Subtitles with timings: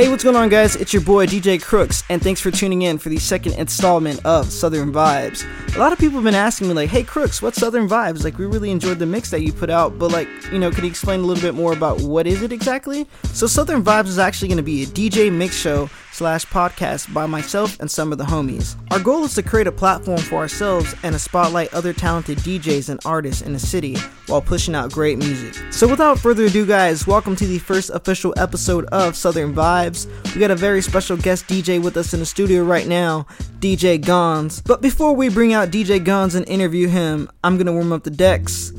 [0.00, 0.76] Hey, what's going on, guys?
[0.76, 4.50] It's your boy DJ Crooks, and thanks for tuning in for the second installment of
[4.50, 5.44] Southern Vibes.
[5.76, 8.24] A lot of people have been asking me, like, hey, Crooks, what's Southern Vibes?
[8.24, 10.84] Like, we really enjoyed the mix that you put out, but, like, you know, could
[10.84, 13.06] you explain a little bit more about what is it exactly?
[13.34, 17.26] So, Southern Vibes is actually going to be a DJ mix show slash podcast by
[17.26, 18.76] myself and some of the homies.
[18.90, 22.88] Our goal is to create a platform for ourselves and to spotlight other talented DJs
[22.88, 23.96] and artists in the city
[24.26, 25.54] while pushing out great music.
[25.72, 30.06] So without further ado guys, welcome to the first official episode of Southern Vibes.
[30.34, 33.26] We got a very special guest DJ with us in the studio right now,
[33.60, 34.60] DJ Gons.
[34.62, 38.10] But before we bring out DJ Gons and interview him, I'm gonna warm up the
[38.10, 38.72] decks.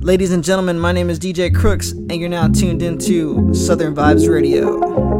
[0.00, 4.28] Ladies and gentlemen, my name is DJ Crooks, and you're now tuned into Southern Vibes
[4.28, 5.17] Radio.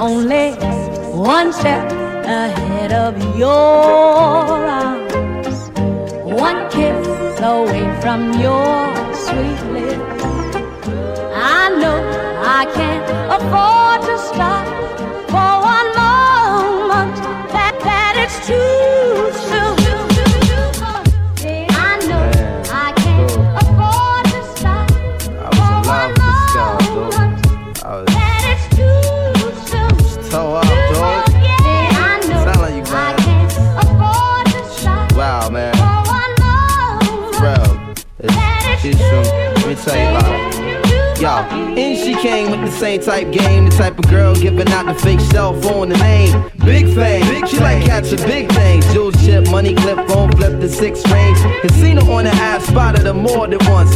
[0.00, 0.52] Only
[1.12, 1.92] one step
[2.24, 3.50] ahead of your
[4.66, 5.68] arms,
[6.24, 7.06] one kiss
[7.40, 10.24] away from your sweet lips.
[11.34, 11.98] I know
[12.42, 13.04] I can't
[13.36, 14.66] afford to stop
[15.28, 17.16] for one moment.
[17.52, 19.09] That that it's too
[39.82, 40.49] 帅一把。
[41.22, 45.20] And she came with the same type game, the type of girl giving out the fake
[45.20, 46.50] cell phone, the name.
[46.64, 48.90] Big fame, big she like catching big things.
[48.92, 51.38] Jewel chip, money clip, phone flip the six range.
[51.38, 53.94] Her on the ass, spotted her more than once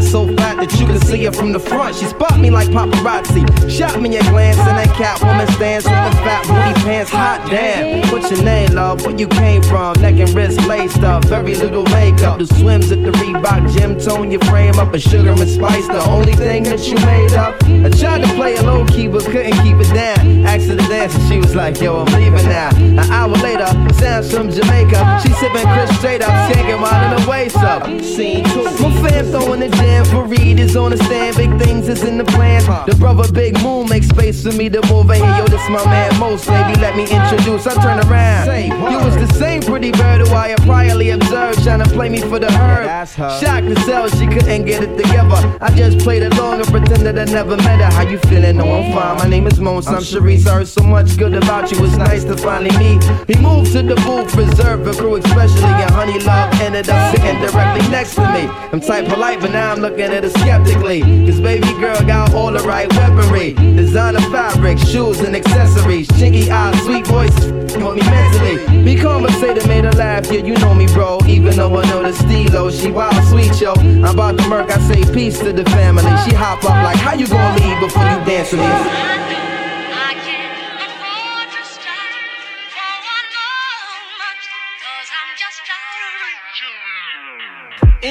[0.00, 1.94] ass so fat that you can see her from the front.
[1.96, 3.42] She spot me like paparazzi.
[3.70, 7.10] Shot me a glance, and that Catwoman stands with the fat booty pants.
[7.10, 8.08] Hot damn.
[8.10, 9.04] What's your name, love?
[9.04, 10.00] Where you came from?
[10.00, 11.24] Neck and wrist laced up.
[11.24, 12.38] Very little makeup.
[12.38, 13.98] The swims at the Reebok gym.
[13.98, 14.94] Tone your frame up.
[14.94, 15.86] A sugar and spice.
[15.86, 17.58] The only thing that you made up.
[17.66, 20.46] I tried to play it low key, but couldn't keep it down.
[20.46, 22.70] Asked her to dance, and she was like, Yo, I'm leaving now.
[22.76, 25.20] An hour later, sounds from Jamaica.
[25.22, 27.82] She sipping Chris straight up, skanking while in the waist up.
[28.00, 28.62] Scene two.
[28.62, 31.36] My fam throwing the jam for Reed is on the stand.
[31.36, 32.62] Big things is in the plan.
[32.86, 35.38] The brother Big Moon makes space for me to move in here.
[35.38, 36.78] Yo, this my man Most, baby.
[36.80, 37.66] Let me introduce.
[37.66, 38.46] I turn around.
[38.92, 42.20] You was the same pretty bird who I had priorly observed, trying to play me
[42.20, 42.86] for the herd.
[43.08, 45.58] Shocked to sell, she couldn't get it together.
[45.60, 47.90] I just played along and pretended I never met her.
[47.90, 48.56] How you feeling?
[48.56, 49.16] No, I'm fine.
[49.18, 49.86] My name is Mons.
[49.86, 50.46] I'm Sharice.
[50.48, 51.84] Heard so much good about you.
[51.84, 53.02] It's nice to finally meet.
[53.28, 55.62] He moved to the booth, reserved for crew, especially.
[55.62, 58.48] And Honey Love ended up sitting directly next to me.
[58.72, 61.00] I'm type polite, but now I'm looking at her skeptically.
[61.26, 63.52] Cause baby girl got all the right weaponry.
[63.54, 66.08] Designer fabric, shoes and accessories.
[66.08, 68.84] Chinky eyes, sweet voices, want me mentally.
[68.84, 71.18] Be conversated, made her laugh, yeah, you know me, bro.
[71.26, 73.72] Even though I know the stilo, she wild sweet, yo.
[73.74, 76.10] I'm about to murk, I say peace to the family.
[76.24, 79.29] She hop up like, how you gonna leave before you dance with me?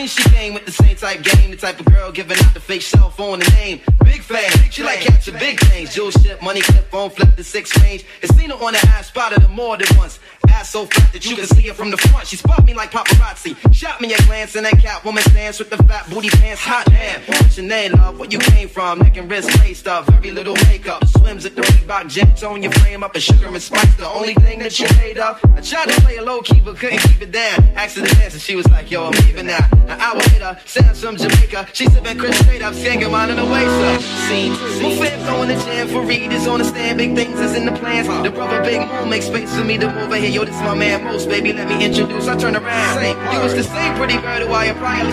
[0.10, 2.82] She came with the same type game, the type of girl giving out the fake
[2.82, 3.80] cell phone the name.
[4.04, 5.94] Big fan, she like catching big things.
[5.94, 8.06] Jewel ship, money clip, phone flip the six range.
[8.22, 10.20] And seen her on the ass, spotted her more than once.
[10.50, 12.28] Ass so fat that you can see her from the front.
[12.28, 13.56] She spot me like paparazzi.
[13.74, 16.62] Shot me a glance and that Catwoman stance with the fat booty pants.
[16.62, 18.20] Hot damn, what's your name, love?
[18.20, 19.00] Where you came from?
[19.00, 21.06] Neck and wrist laced up, very little makeup.
[21.08, 23.96] Swims at the Reebok gym, tone your frame up, a sugar and spice.
[23.96, 25.40] The only thing that you made up.
[25.56, 27.62] I tried to play a low key, but couldn't keep it down.
[27.74, 27.98] Dance
[28.34, 29.68] and she was like, Yo, I'm leaving now.
[30.00, 31.68] Hour later, sounds from Jamaica.
[31.74, 34.02] She sipping Chris straight up, skanking wine in the waist up.
[34.28, 34.54] Scene.
[34.82, 36.98] My fam going to jam for Reed is on the stand.
[36.98, 38.08] Big things is in the plans.
[38.24, 40.32] The brother Big Moon makes space for me to move in here.
[40.32, 41.54] Yo, this my man Most, baby.
[41.54, 42.28] Let me introduce.
[42.28, 43.00] I turn around.
[43.00, 45.06] Say, you was the same pretty bird who I had prior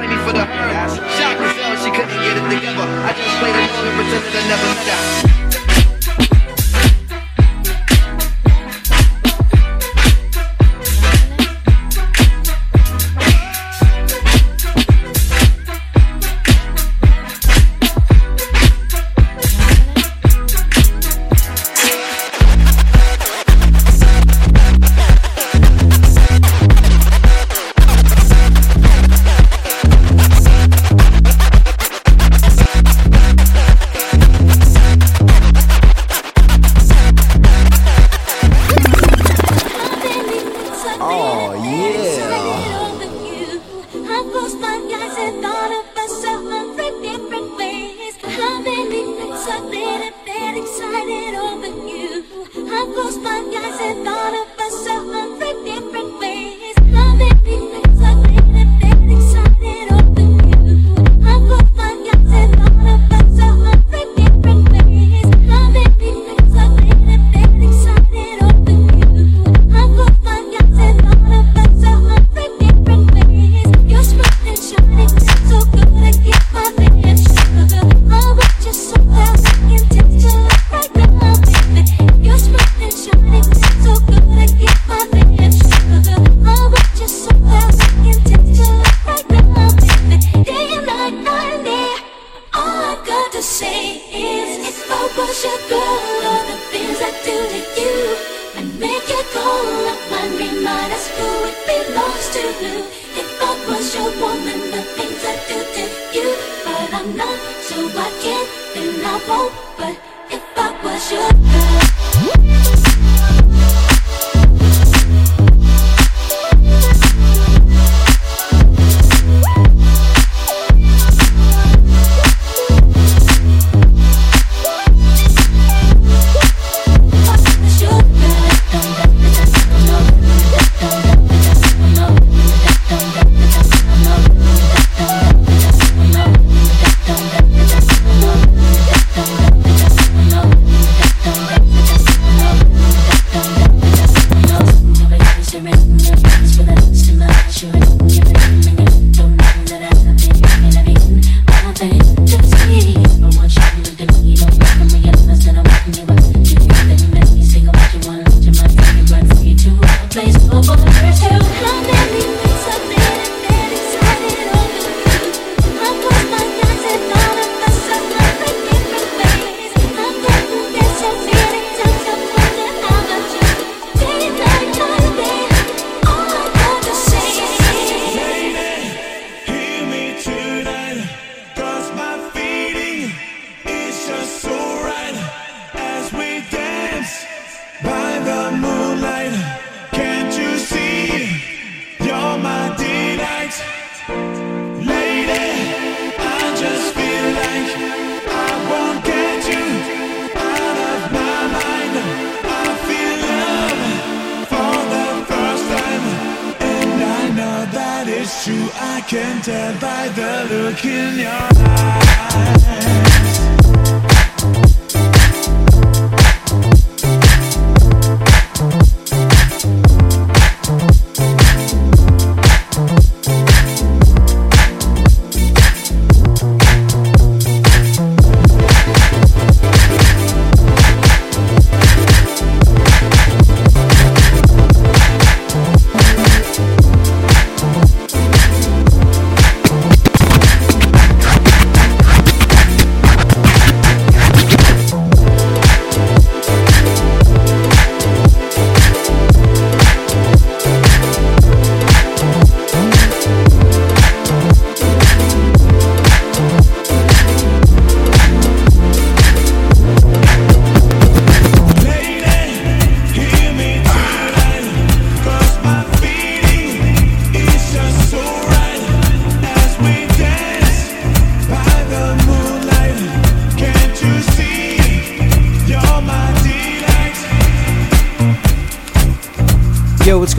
[0.00, 0.90] play me for the herd.
[1.16, 2.86] Shocked as she couldn't get it together.
[3.04, 5.39] I just played along and pretended I never met her.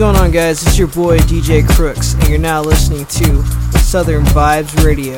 [0.02, 0.66] going on, guys?
[0.66, 3.42] It's your boy DJ Crooks, and you're now listening to
[3.78, 5.14] Southern Vibes Radio.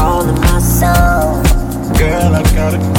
[0.00, 1.98] All in my soul.
[1.98, 2.95] Girl, I got.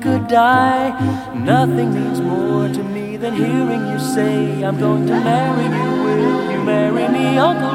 [0.00, 0.90] Could die.
[1.34, 5.88] Nothing means more to me than hearing you say, I'm going to marry you.
[6.04, 7.67] Will you marry me, Uncle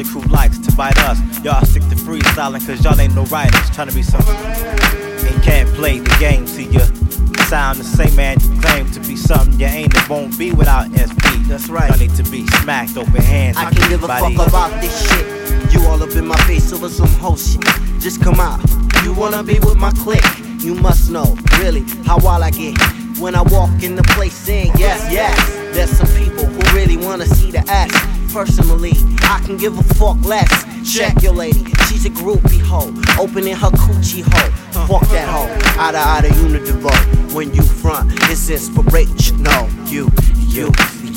[0.00, 1.18] your crew cause your crew likes to bite us.
[1.44, 3.70] Y'all stick to freestyling cause y'all ain't no writers.
[3.70, 4.34] Trying to be something.
[4.34, 6.80] And can't play the game to you.
[7.46, 9.94] Sound the same man you claim to be something you ain't.
[9.94, 11.24] It won't be without SP.
[11.48, 11.90] That's right.
[11.90, 13.56] Y'all need to be smacked open hands.
[13.56, 15.72] I can give a fuck about this shit.
[15.72, 17.64] You all up in my face over some whole shit.
[17.98, 18.60] Just come out.
[19.04, 20.24] You wanna be with my clique?
[20.60, 22.78] You must know, really, how wild I get.
[23.18, 24.39] When I walk in the place
[28.32, 30.48] Personally, I can give a fuck less.
[30.96, 32.94] Check your lady, she's a groupie hoe.
[33.20, 34.86] Opening her coochie hole.
[34.86, 35.48] Fuck that hoe.
[35.80, 36.90] Outta outta unidivo.
[37.34, 39.68] When you front, it's inspirational.
[39.86, 40.10] You,
[40.48, 40.70] you,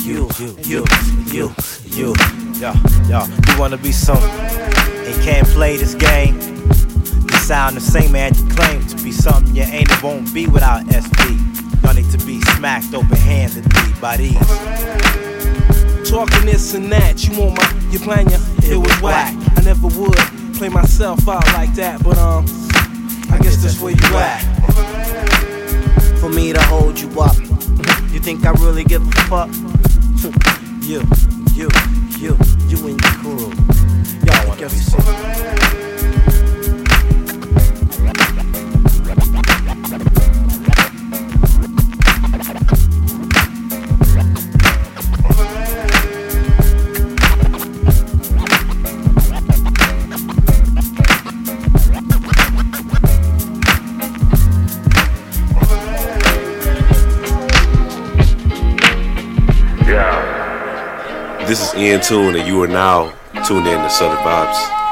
[0.04, 0.84] you, you, you,
[1.32, 1.54] you.
[1.94, 2.12] You,
[2.58, 2.72] yo,
[3.08, 6.34] yo, you wanna be something and can't play this game.
[6.34, 9.88] You sound the same man you claim to be something you ain't.
[9.88, 11.38] It won't be without SP.
[11.84, 15.33] Y'all need to be smacked open handedly by these.
[16.14, 19.34] Talking this and that, you want my, you plan ya, it was whack.
[19.56, 20.14] I never would
[20.54, 22.44] play myself out like that, but um,
[23.32, 24.38] I guess that's where you at.
[26.20, 27.36] For me to hold you up.
[28.12, 29.48] You think I really give a fuck?
[30.84, 31.02] you,
[61.84, 63.12] Is Tune, and you are now
[63.46, 64.83] tuned in to Southern Vibes.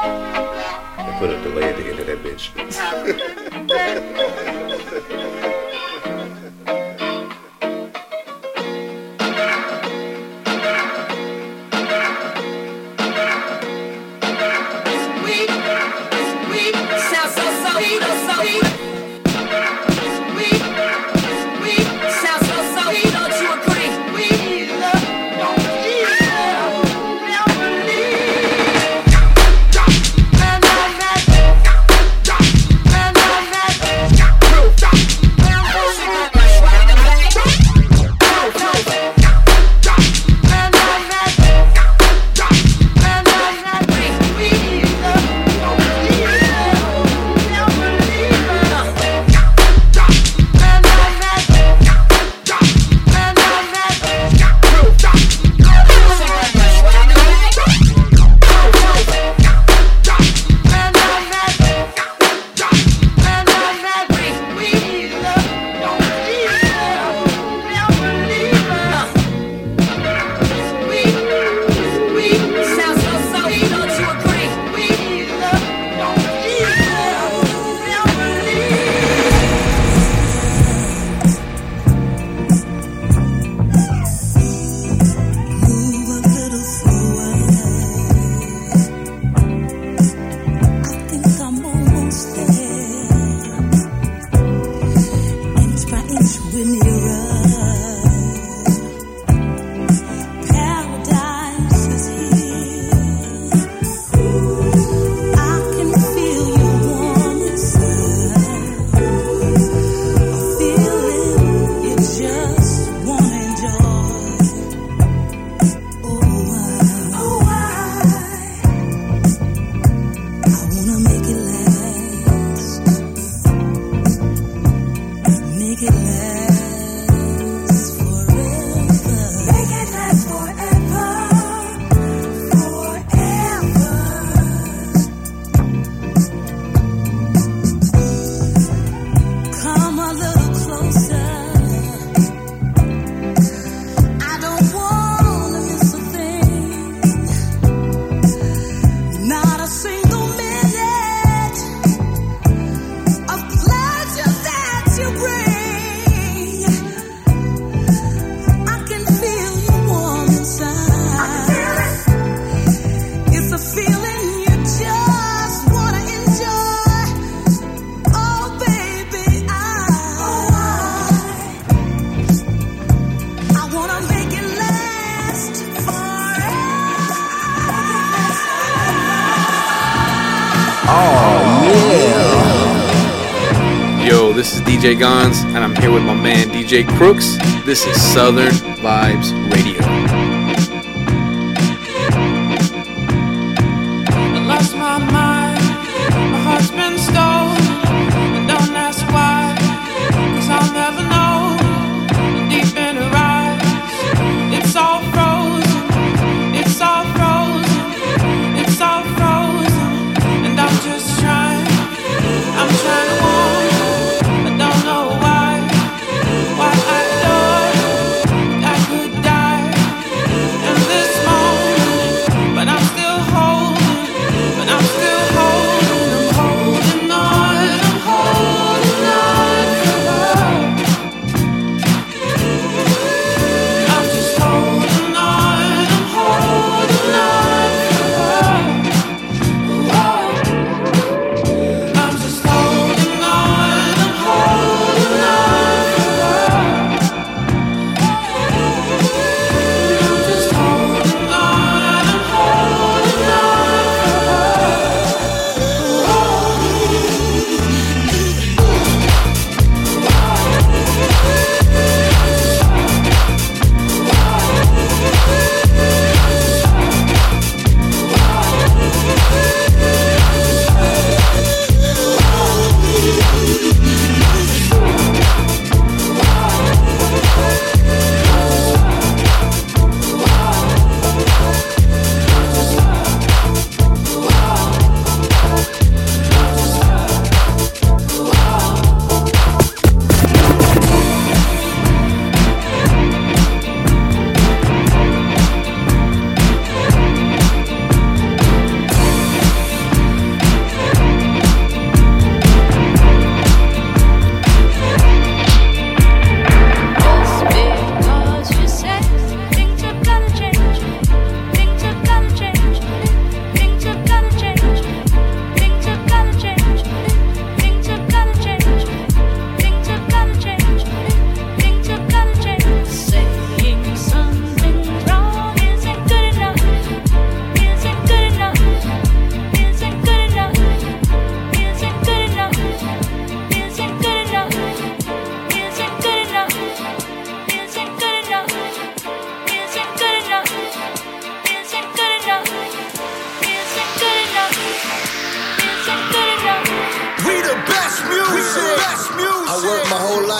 [184.83, 187.37] DJ Gons, and I'm here with my man DJ Crooks.
[187.65, 189.92] This is Southern Vibes Radio.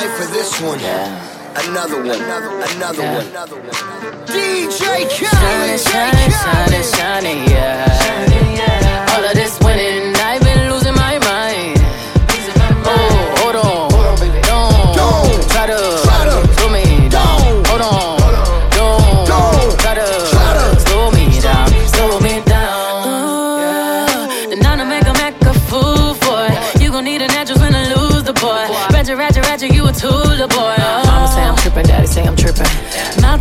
[0.09, 0.79] for this one.
[1.65, 3.25] Another one, another one, another one.
[4.25, 8.42] DJ Khaled, shining, shining, shining, shining, yeah.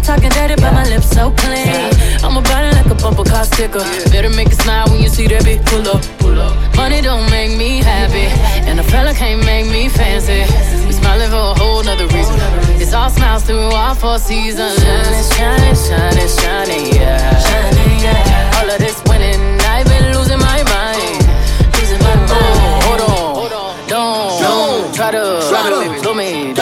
[0.03, 1.91] talking dirty, but my lips so clean.
[2.23, 3.85] I'm about it like a bumper car sticker.
[4.11, 6.03] Better make a smile when you see that bitch pull up.
[6.19, 6.53] Pull up.
[6.77, 8.27] Money don't make me happy,
[8.69, 10.43] and a fella can't make me fancy.
[10.87, 12.37] We smiling for a whole nother reason.
[12.83, 14.77] It's all smiles through all four seasons.
[14.83, 18.59] Shining, shining, shining, shining, yeah.
[18.59, 21.23] All of this winning, I've been losing my mind.
[21.79, 22.31] Losing my mind.
[22.31, 23.89] Oh, hold on, hold on.
[23.89, 26.55] Don't, don't try to, try to blow me.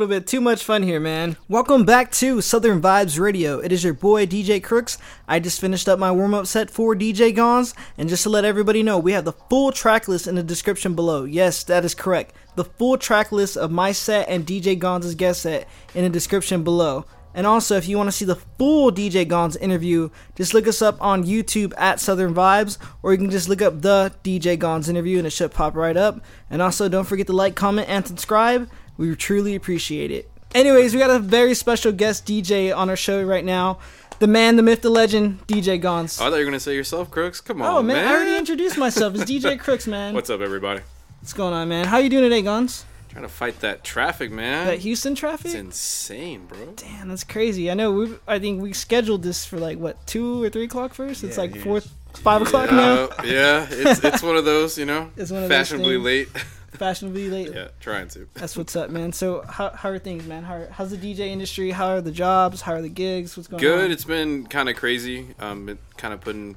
[0.00, 1.36] Little bit too much fun here, man.
[1.46, 3.58] Welcome back to Southern Vibes Radio.
[3.58, 4.96] It is your boy DJ Crooks.
[5.28, 8.46] I just finished up my warm up set for DJ Gons, and just to let
[8.46, 11.24] everybody know, we have the full track list in the description below.
[11.24, 12.34] Yes, that is correct.
[12.56, 16.64] The full track list of my set and DJ Gons' guest set in the description
[16.64, 17.04] below.
[17.34, 20.80] And also, if you want to see the full DJ Gons interview, just look us
[20.80, 24.88] up on YouTube at Southern Vibes, or you can just look up the DJ Gons
[24.88, 26.24] interview and it should pop right up.
[26.48, 28.70] And also, don't forget to like, comment, and subscribe.
[29.00, 30.30] We truly appreciate it.
[30.54, 33.78] Anyways, we got a very special guest DJ on our show right now.
[34.18, 36.20] The man, the myth, the legend, DJ Gons.
[36.20, 37.40] Oh, I thought you were gonna say yourself, Crooks.
[37.40, 39.14] Come on, Oh man, I already introduced myself.
[39.14, 40.12] It's DJ Crooks, man.
[40.12, 40.82] What's up, everybody?
[41.22, 41.86] What's going on, man?
[41.86, 42.84] How you doing today, Gons?
[43.08, 44.66] Trying to fight that traffic, man.
[44.66, 45.46] That Houston traffic?
[45.46, 46.74] It's insane, bro.
[46.76, 47.70] Damn, that's crazy.
[47.70, 47.92] I know.
[47.92, 51.24] We, I think we scheduled this for like what two or three o'clock first.
[51.24, 51.80] It's Yeah, like four,
[52.16, 53.04] five o'clock now.
[53.04, 56.28] Uh, yeah, it's it's one of those, you know, It's one of those fashionably late.
[56.72, 57.52] Fashionably late.
[57.52, 58.28] yeah, trying to.
[58.34, 59.12] That's what's up, man.
[59.12, 60.44] So how how are things, man?
[60.44, 61.70] How how's the DJ industry?
[61.72, 62.60] How are the jobs?
[62.62, 63.36] How are the gigs?
[63.36, 63.72] What's going Good.
[63.72, 63.78] on?
[63.86, 63.90] Good.
[63.90, 65.34] It's been kind of crazy.
[65.38, 66.56] Um, been kind of putting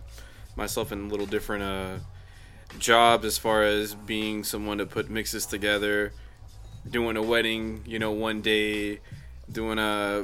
[0.55, 1.97] myself in a little different uh
[2.79, 6.13] jobs as far as being someone to put mixes together,
[6.89, 8.99] doing a wedding, you know, one day,
[9.51, 10.23] doing a,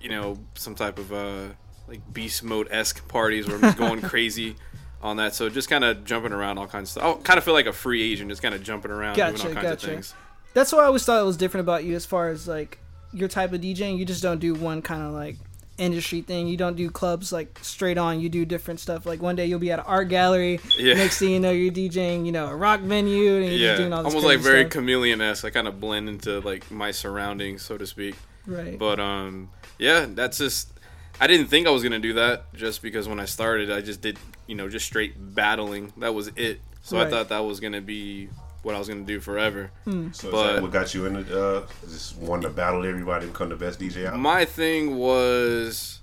[0.00, 1.48] you know, some type of uh
[1.88, 4.56] like beast mode esque parties where I'm just going crazy
[5.04, 5.34] on that.
[5.34, 7.18] So just kind of jumping around all kinds of stuff.
[7.20, 9.36] I kind of feel like a free agent, just kind of jumping around doing all
[9.36, 10.14] kinds of things.
[10.54, 12.78] That's what I always thought it was different about you, as far as like
[13.12, 13.98] your type of DJing.
[13.98, 15.36] You just don't do one kind of like
[15.76, 16.46] industry thing.
[16.46, 18.20] You don't do clubs like straight on.
[18.20, 19.04] You do different stuff.
[19.04, 20.60] Like one day you'll be at an art gallery.
[20.78, 20.94] Yeah.
[20.94, 23.80] Next thing you know, you're DJing, you know, a rock venue, and you're yeah, just
[23.80, 24.72] doing all this almost like very stuff.
[24.72, 25.44] chameleon esque.
[25.44, 28.14] I kind of blend into like my surroundings, so to speak.
[28.46, 28.78] Right.
[28.78, 30.70] But um, yeah, that's just.
[31.20, 34.00] I didn't think I was gonna do that just because when I started, I just
[34.00, 35.92] did you know just straight battling.
[35.98, 36.60] That was it.
[36.82, 38.28] So I thought that was gonna be
[38.62, 39.70] what I was gonna do forever.
[39.84, 40.10] Hmm.
[40.12, 43.32] So is but that what got you into uh, just wanting to battle everybody and
[43.32, 44.18] become the best DJ out?
[44.18, 46.00] My thing was,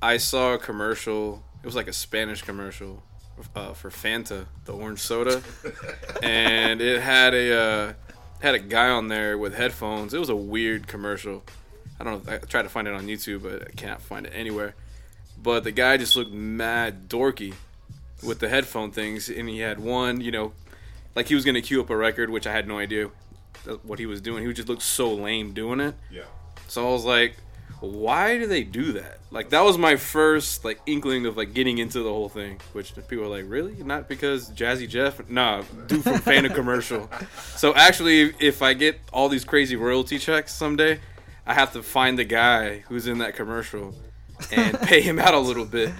[0.00, 1.44] I saw a commercial.
[1.62, 3.02] It was like a Spanish commercial
[3.54, 5.42] uh, for Fanta, the orange soda,
[6.22, 7.92] and it had a uh,
[8.40, 10.14] had a guy on there with headphones.
[10.14, 11.44] It was a weird commercial.
[12.00, 12.32] I don't know.
[12.32, 14.74] I tried to find it on YouTube, but I can't find it anywhere.
[15.40, 17.54] But the guy just looked mad dorky
[18.22, 20.52] with the headphone things, and he had one, you know,
[21.14, 23.10] like he was gonna cue up a record, which I had no idea
[23.82, 24.42] what he was doing.
[24.42, 25.94] He would just looked so lame doing it.
[26.10, 26.22] Yeah.
[26.68, 27.36] So I was like,
[27.80, 29.18] why do they do that?
[29.30, 32.60] Like that was my first like inkling of like getting into the whole thing.
[32.72, 33.74] Which people are like, really?
[33.82, 35.28] Not because Jazzy Jeff?
[35.28, 37.10] Nah, dude from fan Fanta commercial.
[37.56, 40.98] So actually, if I get all these crazy royalty checks someday,
[41.46, 43.94] I have to find the guy who's in that commercial
[44.50, 45.92] and pay him out a little bit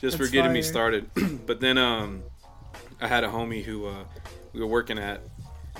[0.00, 1.10] just for getting me started.
[1.46, 2.22] but then um,
[3.00, 4.04] I had a homie who uh,
[4.52, 5.22] we were working at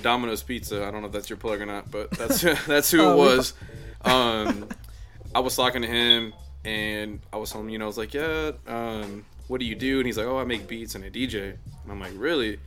[0.01, 0.85] Domino's Pizza.
[0.85, 3.17] I don't know if that's your plug or not, but that's that's who Oh, it
[3.17, 3.53] was.
[4.05, 4.67] Um,
[5.35, 8.13] I was talking to him, and I was telling him, you know, I was like,
[8.13, 9.97] yeah, um, what do you do?
[9.97, 11.55] And he's like, oh, I make beats and I DJ.
[11.83, 12.59] And I'm like, really?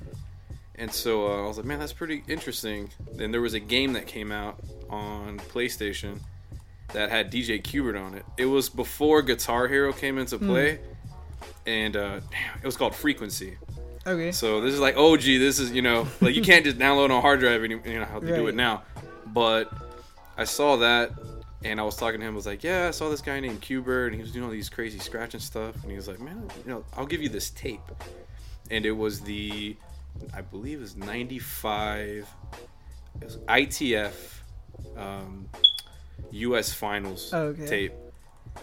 [0.74, 2.90] And so uh, I was like, man, that's pretty interesting.
[3.14, 4.58] Then there was a game that came out
[4.90, 6.18] on PlayStation
[6.92, 8.24] that had DJ Qbert on it.
[8.36, 10.46] It was before Guitar Hero came into Hmm.
[10.48, 10.80] play,
[11.66, 12.20] and uh,
[12.62, 13.56] it was called Frequency.
[14.06, 14.32] Okay.
[14.32, 17.10] So this is like, oh gee, this is you know, like you can't just download
[17.10, 18.82] on hard drive any, you know how they do it now.
[19.26, 19.72] But
[20.36, 21.12] I saw that,
[21.64, 22.34] and I was talking to him.
[22.34, 24.50] I was like, yeah, I saw this guy named Qbert, and he was doing all
[24.50, 25.74] these crazy scratching stuff.
[25.82, 27.80] And he was like, man, you know, I'll give you this tape.
[28.70, 29.76] And it was the,
[30.34, 32.26] I believe it was '95,
[33.20, 34.12] it was ITF,
[34.96, 35.48] um,
[36.32, 36.72] U.S.
[36.72, 37.66] Finals Oh, okay.
[37.66, 37.92] tape,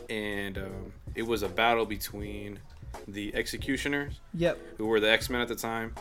[0.09, 2.59] and um, it was a battle between
[3.07, 4.57] the X-ecutioners Yep.
[4.77, 5.93] who were the X Men at the time,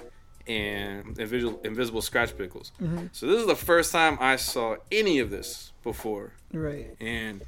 [0.46, 2.72] and Invisible, Invisibl Skratch Piklz.
[2.81, 3.11] Mhm.
[3.12, 6.94] So this is the first time I saw any of this before, Right.
[7.00, 7.42] and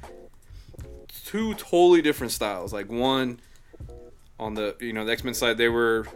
[1.25, 2.73] two totally different styles.
[2.73, 3.39] Like one
[4.39, 6.07] on the you know the X Men side, they were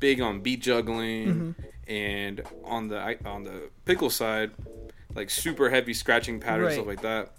[0.00, 1.54] big on beat juggling,
[1.88, 4.52] and on the on the Pickle side,
[5.14, 6.74] like super heavy scratching patterns Right.
[6.74, 7.32] stuff like that.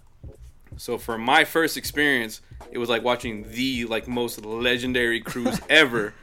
[0.79, 6.13] So for my first experience, it was like watching the like most legendary crews ever.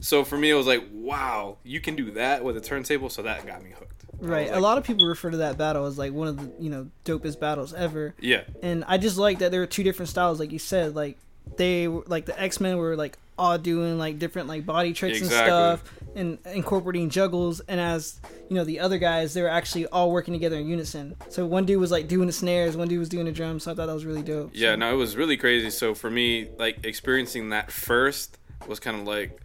[0.00, 3.10] So for me, it was like, wow, you can do that with a turntable.
[3.10, 4.04] So that got me hooked.
[4.18, 4.48] Right.
[4.48, 6.68] was a lot of people refer to that battle as like one of the you
[6.68, 8.14] know dopest battles ever.
[8.18, 8.42] Yeah.
[8.60, 10.96] And I just like that there were two different styles, like you said.
[10.96, 11.16] Like
[11.56, 15.18] they were like the X Men were like all doing like different like body tricks
[15.18, 15.52] Exactly.
[15.52, 17.60] and stuff, and incorporating juggles.
[17.60, 21.16] And as you know, the other guys they were actually all working together in unison.
[21.28, 23.64] So one dude was like doing the snares, one dude was doing the drums.
[23.64, 24.50] So I thought that was really dope.
[24.52, 25.70] Yeah, no, it was really crazy.
[25.70, 29.40] So for me, like experiencing that first was kind of like,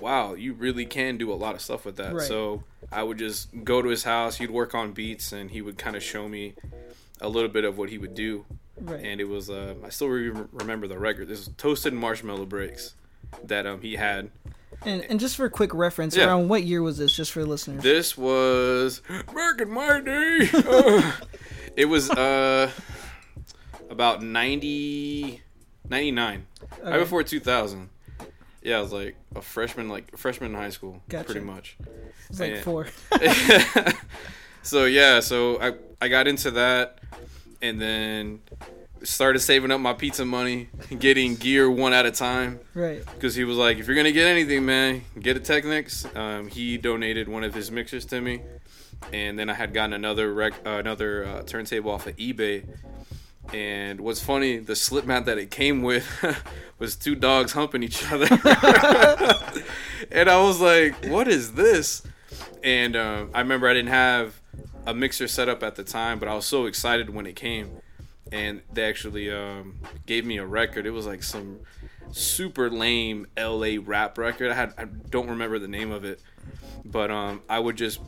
[0.00, 2.14] wow, you really can do a lot of stuff with that.
[2.14, 2.26] Right.
[2.26, 4.36] So I would just go to his house.
[4.36, 6.54] He'd work on beats, and he would kind of show me
[7.20, 8.44] a little bit of what he would do.
[8.78, 9.02] Right.
[9.02, 11.28] And it was uh, I still re- remember the record.
[11.28, 12.94] This was toasted marshmallow breaks
[13.44, 14.30] that um he had.
[14.84, 16.26] And and just for a quick reference, Yeah.
[16.26, 17.12] around what year was this?
[17.14, 17.82] Just for listeners.
[17.82, 19.00] This was
[19.34, 20.48] back in my day.
[20.52, 21.12] Uh,
[21.76, 22.70] it was uh
[23.88, 25.40] about 90,
[25.88, 26.46] 99,
[26.82, 27.88] right before 2000.
[28.62, 31.24] Yeah, I was like a freshman, like freshman in high school, Gotcha.
[31.26, 31.76] pretty much.
[32.28, 32.88] It's like And- four.
[34.62, 36.98] so yeah, so I I got into that,
[37.62, 38.40] and then
[39.06, 42.60] started saving up my pizza money, getting gear one at a time.
[42.74, 43.04] Right.
[43.14, 46.06] Because he was like, if you're gonna get anything, man, get a Technics.
[46.14, 48.42] Um, he donated one of his mixers to me,
[49.12, 52.66] and then I had gotten another rec- uh, another uh, turntable off of eBay.
[53.52, 56.06] And what's funny, the slip mat that it came with
[56.78, 58.26] was two dogs humping each other.
[60.10, 62.02] and I was like, what is this?
[62.64, 64.40] And um, I remember I didn't have
[64.84, 67.70] a mixer set up at the time, but I was so excited when it came.
[68.32, 70.86] And they actually um, gave me a record.
[70.86, 71.60] It was like some
[72.12, 74.50] super lame LA rap record.
[74.50, 76.20] I had I don't remember the name of it,
[76.84, 78.00] but um, I would just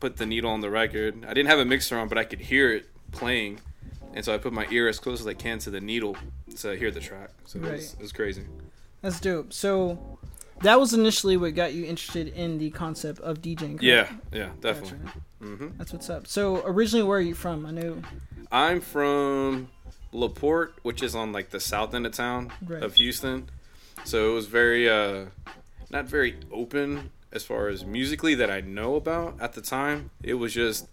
[0.00, 1.24] put the needle on the record.
[1.24, 3.60] I didn't have a mixer on, but I could hear it playing,
[4.14, 6.16] and so I put my ear as close as I can to the needle
[6.58, 7.30] to hear the track.
[7.46, 8.42] So it, was, it was crazy.
[9.02, 9.52] That's dope.
[9.52, 10.18] So
[10.62, 13.78] that was initially what got you interested in the concept of DJing.
[13.78, 13.82] correct?
[13.82, 14.98] Yeah, yeah, definitely.
[15.40, 16.26] hmm That's what's up.
[16.26, 17.66] So originally, where are you from?
[17.66, 18.02] I know.
[18.52, 19.68] I'm from
[20.12, 22.82] La Porte, which is on like the south end of town Right.
[22.82, 23.48] of Houston.
[24.04, 25.26] So it was very uh
[25.90, 30.10] not very open as far as musically that I know about at the time.
[30.22, 30.86] It was just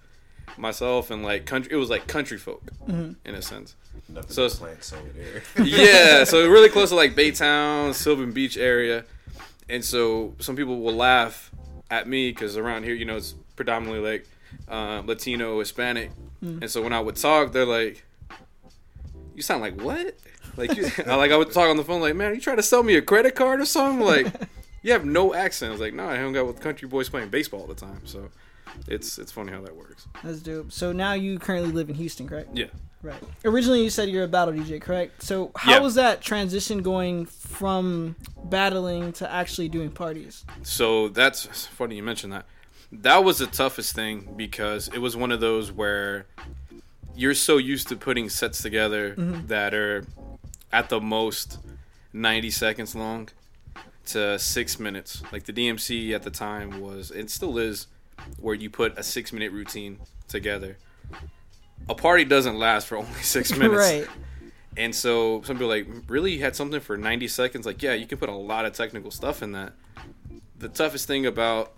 [0.57, 3.15] myself and like country it was like country folk Mhm.
[3.25, 3.75] in a sense.
[4.09, 5.65] Nothing so but it's- plants over there.
[5.65, 9.03] yeah, so really close to like Baytown, Sylvan Beach area.
[9.69, 11.51] And so some people will laugh
[11.89, 14.27] at me because around here, you know, it's predominantly like
[14.69, 16.11] uh, Latino, Hispanic.
[16.43, 16.61] Mm.
[16.61, 18.03] And so when I would talk, they're like,
[19.35, 20.15] "You sound like what?"
[20.55, 22.63] Like, you, I- like I would talk on the phone, like, "Man, you trying to
[22.63, 24.27] sell me a credit card or something?" Like,
[24.83, 25.69] you have no accent.
[25.69, 28.01] I was like, "No, I hung out with country boys playing baseball all the time."
[28.05, 28.29] So,
[28.87, 30.07] it's it's funny how that works.
[30.23, 30.71] That's dope.
[30.71, 32.49] So now you currently live in Houston, correct?
[32.55, 32.65] Yeah.
[33.03, 33.21] Right.
[33.45, 35.21] Originally, you said you're a battle DJ, correct?
[35.21, 35.79] So how Yeah.
[35.79, 40.43] was that transition going from battling to actually doing parties?
[40.63, 42.45] So that's funny you mentioned that.
[42.91, 46.25] That was the toughest thing because it was one of those where
[47.15, 49.47] you're so used to putting sets together Mhm.
[49.47, 50.05] that are
[50.71, 51.57] at the most
[52.13, 53.29] 90 seconds long
[54.07, 55.21] to six minutes.
[55.31, 57.87] Like the DMC at the time was, it still is,
[58.39, 60.77] where you put a six minute routine together.
[61.89, 63.77] A party doesn't last for only six minutes.
[63.77, 64.07] Right.
[64.77, 66.33] And so some people are like, really?
[66.33, 67.65] You had something for 90 seconds?
[67.65, 69.73] Like, yeah, you can put a lot of technical stuff in that.
[70.59, 71.73] The toughest thing about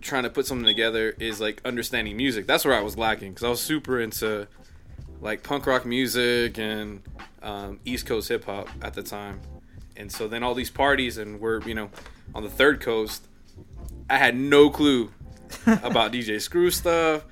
[0.00, 2.46] trying to put something together is like understanding music.
[2.46, 4.46] That's where I was lacking because I was super into
[5.20, 7.02] like punk rock music and
[7.42, 9.40] um, East Coast hip hop at the time.
[9.96, 11.90] And so then all these parties, and we're, you know,
[12.34, 13.26] on the third coast,
[14.08, 15.10] I had no clue
[15.66, 17.24] about DJ Screw stuff.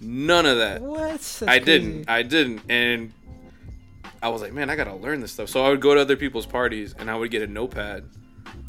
[0.00, 0.80] None of that.
[0.82, 1.10] What?
[1.10, 1.64] That's I crazy.
[1.64, 2.10] didn't.
[2.10, 2.62] I didn't.
[2.68, 3.12] And
[4.22, 5.48] I was like, man, I gotta learn this stuff.
[5.48, 8.08] So I would go to other people's parties and I would get a notepad.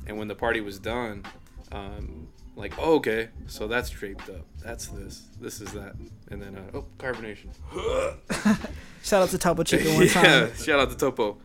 [0.08, 1.24] And when the party was done,
[1.72, 2.28] um,
[2.62, 4.46] like, oh, okay, so that's draped up.
[4.64, 5.24] That's this.
[5.40, 5.96] This is that.
[6.30, 7.50] And then, uh, oh, carbonation.
[9.04, 10.54] Shout out to Topo Chico one yeah, time.
[10.56, 11.38] shout out to Topo.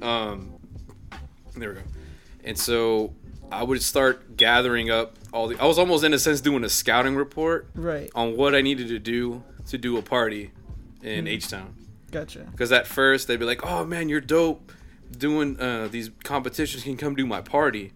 [0.00, 0.52] Um,
[1.56, 1.80] there we go.
[2.44, 3.12] And so
[3.50, 5.58] I would start gathering up all the.
[5.58, 8.10] I was almost in a sense doing a scouting report Right.
[8.14, 10.52] on what I needed to do to do a party
[11.02, 11.26] in.
[11.26, 11.74] H Town.
[12.12, 12.46] Gotcha.
[12.50, 14.72] Because at first they'd be like, "Oh man, you're dope,
[15.16, 16.84] doing uh, these competitions.
[16.84, 17.92] Can come do my party?"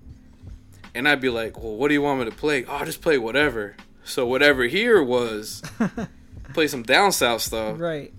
[0.94, 2.64] And I'd be like, "Well, what do you want me to play?
[2.68, 5.62] Oh, just play whatever." So whatever here was
[6.54, 7.80] play some down south stuff.
[7.80, 8.12] Right.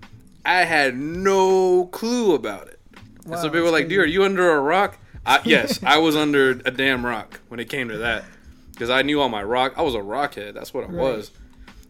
[0.44, 2.78] I had no clue about it.
[3.24, 6.14] and so people were like, "Dude, are you under a rock?" I, yes, I was
[6.16, 8.24] under a damn rock when it came to that.
[8.72, 9.72] Because I knew all my rock.
[9.76, 10.52] I was a rockhead.
[10.54, 10.96] That's what I Right.
[11.16, 11.30] was.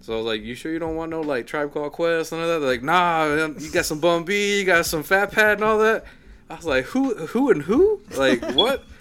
[0.02, 2.40] So I was like, "You sure you don't want no like Tribe Called Quest and
[2.40, 5.54] all that?" They're like, "Nah, you got some Bun B, you got some Fat Pat
[5.54, 6.04] and all that."
[6.48, 8.00] I was like, "Who, who, and who?
[8.16, 8.84] Like what?"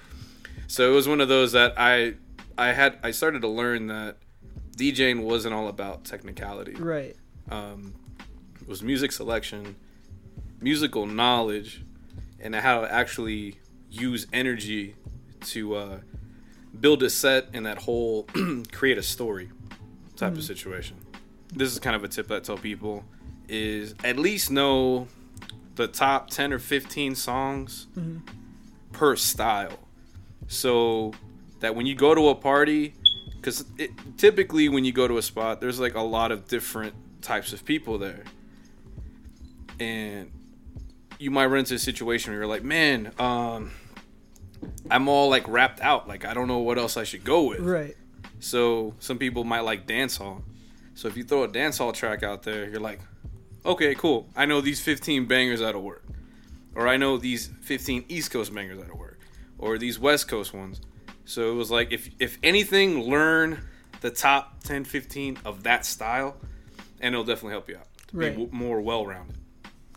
[0.67, 2.15] so it was one of those that I,
[2.57, 2.97] I had.
[3.03, 4.17] I started to learn that
[4.77, 6.73] DJing wasn't all about technicality.
[6.73, 7.15] Right.
[7.49, 7.93] Um,
[8.61, 9.75] it was music selection,
[10.59, 11.83] musical knowledge,
[12.39, 14.95] and how to actually use energy
[15.41, 15.99] to uh,
[16.79, 18.23] build a set and that whole
[18.71, 19.49] create a story
[20.15, 20.37] type Mhm.
[20.37, 20.97] of situation.
[21.53, 23.05] This is kind of a tip that I tell people
[23.47, 25.07] is at least know
[25.75, 28.21] the top 10 or 15 songs Mhm.
[28.91, 29.84] per style.
[30.47, 31.13] So
[31.59, 32.93] that when you go to a party,
[33.37, 33.65] because
[34.17, 37.65] typically when you go to a spot, there's like a lot of different types of
[37.65, 38.23] people there.
[39.79, 40.31] and
[41.19, 43.71] you might run into a situation where you're like, man, um,
[44.91, 46.07] I'm all like wrapped out.
[46.07, 47.59] Like I don't know what else I should go with.
[47.59, 47.95] Right.
[48.39, 50.41] So some people might like dancehall.
[50.93, 52.99] So if you throw a dancehall track out there, you're like,
[53.65, 54.27] okay, cool.
[54.35, 56.03] I know these 15 bangers that'll work,
[56.73, 59.04] or I know these 15 East Coast bangers that'll work,
[59.57, 60.81] or these West Coast ones.
[61.25, 63.59] So it was like, if if anything, learn
[64.01, 66.35] the top 10, 15 of that style,
[67.01, 68.35] and it'll definitely help you out to Right.
[68.35, 69.37] be w- more well-rounded.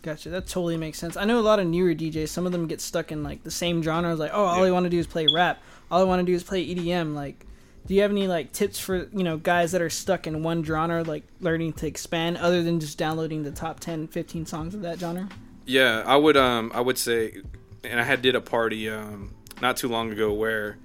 [0.00, 0.30] Gotcha.
[0.30, 1.16] That totally makes sense.
[1.16, 2.28] I know a lot of newer DJs.
[2.28, 4.14] Some of them get stuck in like the same genre.
[4.14, 5.60] Like, oh, all I want to do is play rap.
[5.90, 7.14] All I want to do is play EDM.
[7.14, 7.44] Like,
[7.86, 10.62] do you have any like tips for you know guys that are stuck in one
[10.62, 14.82] genre, like learning to expand other than just downloading the top 10, 15 songs of
[14.82, 15.28] that genre?
[15.66, 17.42] Yeah, I would um I would say
[17.84, 20.78] and I had did a party um not too long ago where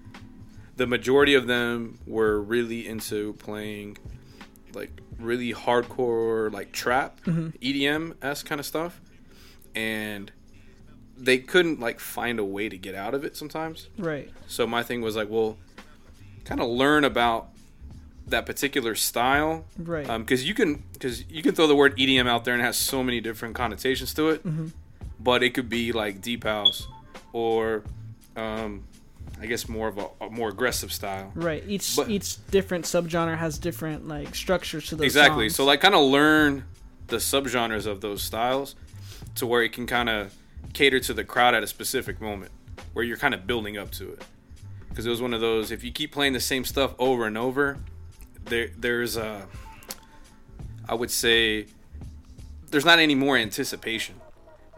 [0.77, 3.97] the majority of them were really into playing
[4.73, 7.53] like really hardcore like trap Mhm.
[7.61, 8.99] EDM s kind of stuff
[9.75, 10.31] and
[11.17, 13.87] they couldn't like find a way to get out of it sometimes.
[13.97, 14.31] Right.
[14.47, 15.57] So my thing was like, well,
[16.43, 17.49] kind of learn about
[18.27, 20.07] that particular style, Right.
[20.17, 22.77] Because you can, because you can throw the word EDM out there and it has
[22.77, 24.43] so many different connotations to it.
[24.45, 24.71] Mhm.
[25.19, 26.87] But it could be like deep house,
[27.31, 27.83] or
[28.35, 28.83] um,
[29.41, 31.31] I guess more of a, a more aggressive style.
[31.35, 31.63] Right.
[31.67, 35.49] Each But- each different subgenre has different like structures to those exactly.
[35.49, 35.55] songs.
[35.55, 36.65] So like, kind of learn
[37.07, 38.75] the subgenres of those styles,
[39.35, 40.33] to where it can kind of
[40.73, 42.51] cater to the crowd at a specific moment,
[42.93, 44.21] where you're kind of building up to it.
[44.89, 45.71] Because it was one of those.
[45.71, 47.77] If you keep playing the same stuff over and over,
[48.45, 49.47] there there's a.
[50.87, 51.67] I would say,
[52.69, 54.15] there's not any more anticipation.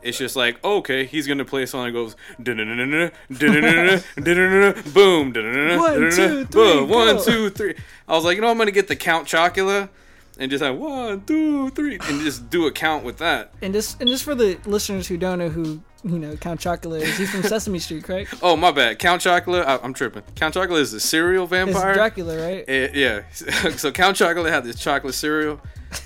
[0.05, 5.33] It's just like, okay, he's gonna play a song that goes "Da-na-na-na-na, da-na-na-na, da-na-na-na, boom,
[5.79, 7.75] One, two, boom, three, one, two, three.
[8.07, 9.89] I was like, you know, I'm gonna get the Count Chocula
[10.37, 13.51] and just have one, two, three, and just do a count with that.
[13.61, 17.01] And just and just for the listeners who don't know who you know Count Chocula
[17.01, 18.35] is, he's from Sesame Street, correct?
[18.43, 18.99] Oh, my bad.
[18.99, 20.21] Count Chocula, I, I'm tripping.
[20.35, 21.89] Count Chocula is the cereal vampire.
[21.89, 22.65] It's Dracula, right?
[22.67, 23.21] Eh, yeah.
[23.31, 25.59] so Count Chocolate had this chocolate cereal,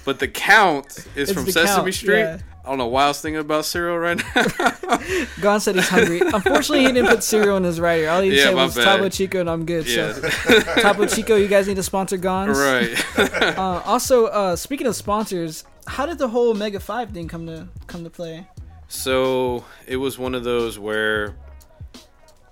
[0.05, 2.19] but the Count is from Sesame Count, Street.
[2.19, 2.37] yeah.
[2.65, 5.25] I don't know why I was thinking about cereal right now.
[5.41, 6.19] Gon said he's hungry.
[6.19, 8.09] Unfortunately, he didn't put cereal in his writer.
[8.09, 8.83] All he Yeah, said was bad.
[8.97, 9.87] Topo Chico, and I'm good.
[9.87, 10.13] Yeah.
[10.29, 12.57] So, Topo Chico, you guys need to sponsor Gon's.
[12.57, 12.93] Right.
[13.57, 17.69] uh, also, uh, speaking of sponsors, how did the whole Mega Five thing come to
[17.87, 18.45] come to play?
[18.89, 21.35] So it was one of those where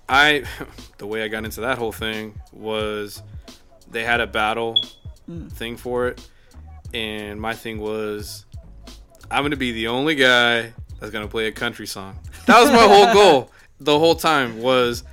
[0.08, 0.44] I,
[0.96, 3.22] the way I got into that whole thing was
[3.90, 4.74] they had a battle
[5.28, 5.52] Mm.
[5.52, 6.26] thing for it,
[6.94, 8.46] and my thing was
[9.30, 12.18] I'm gonna be the only guy that's gonna play a country song.
[12.46, 13.50] That was my whole goal
[13.80, 15.04] the whole time was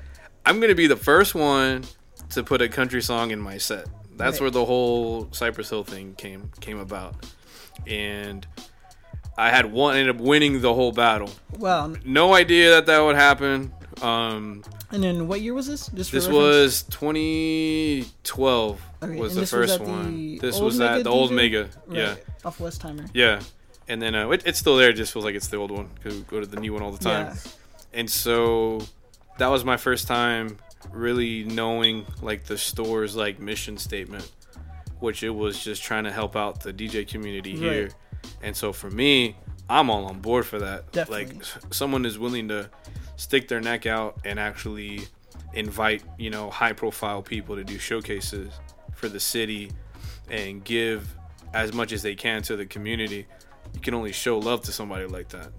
[0.46, 1.84] I'm gonna be the first one
[2.32, 3.86] to put a country song in my set.
[4.18, 4.42] That's Right.
[4.46, 7.16] where the whole Cypress Hill thing came came about,
[7.86, 8.48] and
[9.38, 11.30] I had one ended up winning the whole battle.
[11.58, 11.94] Wow.
[12.06, 13.74] No idea that that would happen.
[14.02, 15.88] Um, And then what year was this?
[15.88, 16.34] Just this reference?
[16.38, 20.38] was 2012 Okay, was the this was first at the one.
[20.38, 21.70] This was at the old Mega.
[21.88, 22.16] Right, Yeah.
[22.46, 23.10] off Westheimer.
[23.14, 23.42] Yeah.
[23.88, 24.90] And then uh, it, it's still there.
[24.90, 26.82] It just feels like it's the old one because we go to the new one
[26.82, 27.28] all the time.
[27.28, 27.52] Yeah.
[27.94, 28.82] And so
[29.38, 30.58] that was my first time
[30.92, 34.32] really knowing like the store's like mission statement,
[35.00, 37.90] which it was just trying to help out the DJ community here.
[38.42, 39.36] And so for me,
[39.70, 40.92] I'm all on board for that.
[40.92, 41.38] Definitely.
[41.38, 42.70] Like someone is willing to
[43.16, 45.02] stick their neck out and actually
[45.54, 48.52] invite, you know, high profile people to do showcases
[48.94, 49.72] for the city
[50.30, 51.16] and give
[51.54, 53.26] as much as they can to the community.
[53.76, 55.50] You can only show love to somebody like that.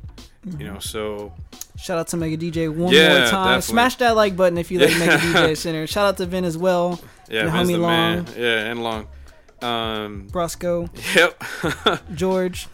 [0.58, 1.32] You know, so
[1.76, 3.44] Shout out to Mega DJ one Yeah, more time.
[3.46, 3.62] definitely.
[3.62, 5.86] Smash that like button if you like Mega DJ Center.
[5.86, 7.00] Shout out to Vin as well.
[7.28, 8.26] yeah, and homie the Long, man.
[8.36, 9.08] Yeah, and long.
[9.62, 12.02] Um, Brosco, yep.
[12.14, 12.68] George,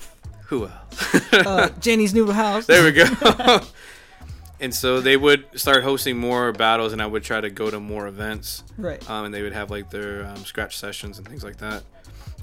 [0.48, 1.32] Who else?
[1.32, 2.66] uh, Jenny's new house.
[2.66, 3.04] There we go.
[4.60, 7.80] and so they would start hosting more battles, and I would try to go to
[7.80, 8.64] more events.
[8.76, 9.08] Right.
[9.08, 11.84] Um, and they would have like their um, scratch sessions and things like that.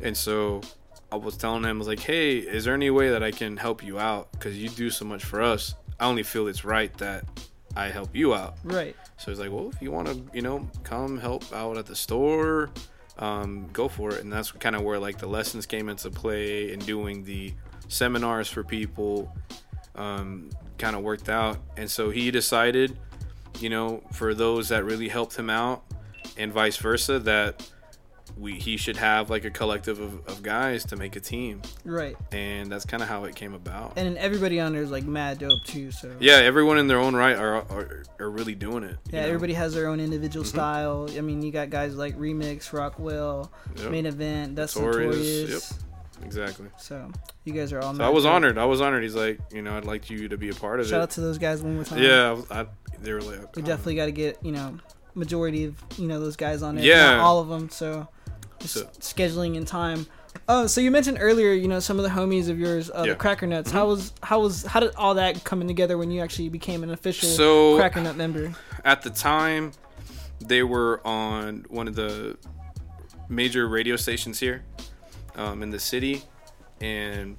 [0.02, 0.62] And so
[1.12, 3.57] I was telling him, I was like, hey, is there any way that I can
[3.57, 4.32] help you out?
[4.32, 5.76] Because you do so much for us.
[5.99, 7.26] I only feel it's right that
[7.76, 8.57] I help you out.
[8.64, 8.95] Right.
[9.18, 11.95] So he's like, well, if you want to, you know, come help out at the
[11.95, 12.70] store,
[13.18, 14.24] um, go for it.
[14.24, 17.53] And that's kind of where like the lessons came into play and doing the
[17.88, 19.36] seminars for people
[19.95, 21.57] um, kind of worked out.
[21.78, 22.97] And so he decided,
[23.60, 25.84] you know, for those that really helped him out
[26.38, 27.70] and vice versa, that
[28.40, 31.62] we he should have like a collective of, of guys to make a team.
[31.84, 32.16] Right.
[32.32, 33.94] And that's kind of how it came about.
[33.98, 35.92] And everybody on there is like mad dope too.
[35.92, 38.92] So Yeah, everyone in their own right are are, are really doing it.
[38.92, 39.28] you Yeah, know?
[39.28, 40.50] everybody has their own individual Mhm.
[40.50, 41.10] style.
[41.18, 43.92] I mean, you got guys like Remix, Rockwell, Yep.
[43.92, 45.80] Main Event, Dustin Notorious, Notorious.
[46.24, 46.68] exactly.
[46.78, 47.12] So
[47.44, 47.94] you guys are all.
[47.96, 48.58] So I was honored.
[48.58, 49.04] I was honored.
[49.04, 50.92] He's like, you know, I'd like you to be a part of Shout it.
[50.96, 52.02] Shout out to those guys one more time.
[52.02, 52.66] Yeah, I, was- I,
[53.02, 54.78] they were like, We definitely got to get you know
[55.16, 56.86] majority of you know those guys on there.
[56.86, 57.16] Yeah.
[57.18, 57.70] not all of them.
[57.70, 58.08] So
[58.60, 60.05] just So- scheduling in time.
[60.47, 63.14] Oh, so you mentioned earlier, you know, some of the homies of yours, uh, Yeah.
[63.14, 63.70] the Kracker Nuttz.
[63.72, 63.74] Mhm.
[63.74, 66.91] How was how was how did all that coming together when you actually became an
[66.91, 68.53] official So- Cracker Nut member?
[68.86, 69.72] at the time
[70.39, 72.38] they were on one of the
[73.28, 74.64] major radio stations here
[75.36, 76.24] um, in the city
[76.80, 77.36] and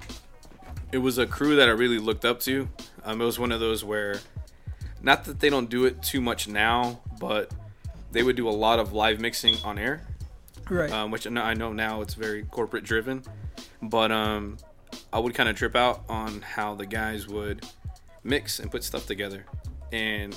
[0.93, 2.69] it was a crew that i really looked up to
[3.05, 4.21] um, it was one of those where
[5.03, 7.51] not that they don't do it too much now but
[8.13, 10.07] they would do a lot of live mixing on air
[10.71, 10.91] Right.
[10.91, 13.23] um, which I know- now it's very corporate driven,
[13.83, 14.57] but um,
[15.13, 17.67] I would kind of trip out on how the guys would
[18.25, 19.45] mix and put stuff together,
[19.93, 20.35] and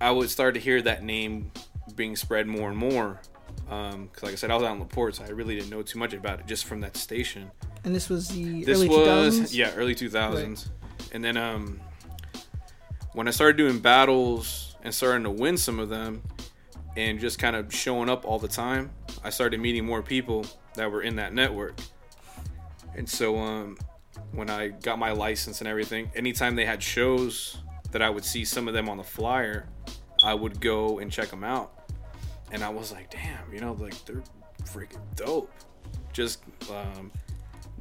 [0.00, 1.50] I would start to hear that name
[1.96, 3.20] being spread more and more.
[3.70, 5.70] Um, 'cause like I said, I was out in La Porte, so I really didn't
[5.70, 7.50] know too much about it just from that station.
[7.84, 8.98] And this was the This early was
[9.38, 9.54] 2000s.
[9.54, 10.70] yeah, early two thousands,
[11.12, 11.80] and then um,
[13.12, 16.22] when I started doing battles and starting to win some of them,
[16.96, 18.90] and just kind of showing up all the time,
[19.22, 21.74] I started meeting more people that were in that network.
[22.96, 23.76] And so um,
[24.32, 27.58] when I got my license and everything, anytime they had shows
[27.90, 29.66] that I would see some of them on the flyer,
[30.22, 31.72] I would go and check them out.
[32.52, 34.22] And I was like, damn, you know, like they're
[34.64, 35.50] freaking dope.
[36.12, 37.10] Just um,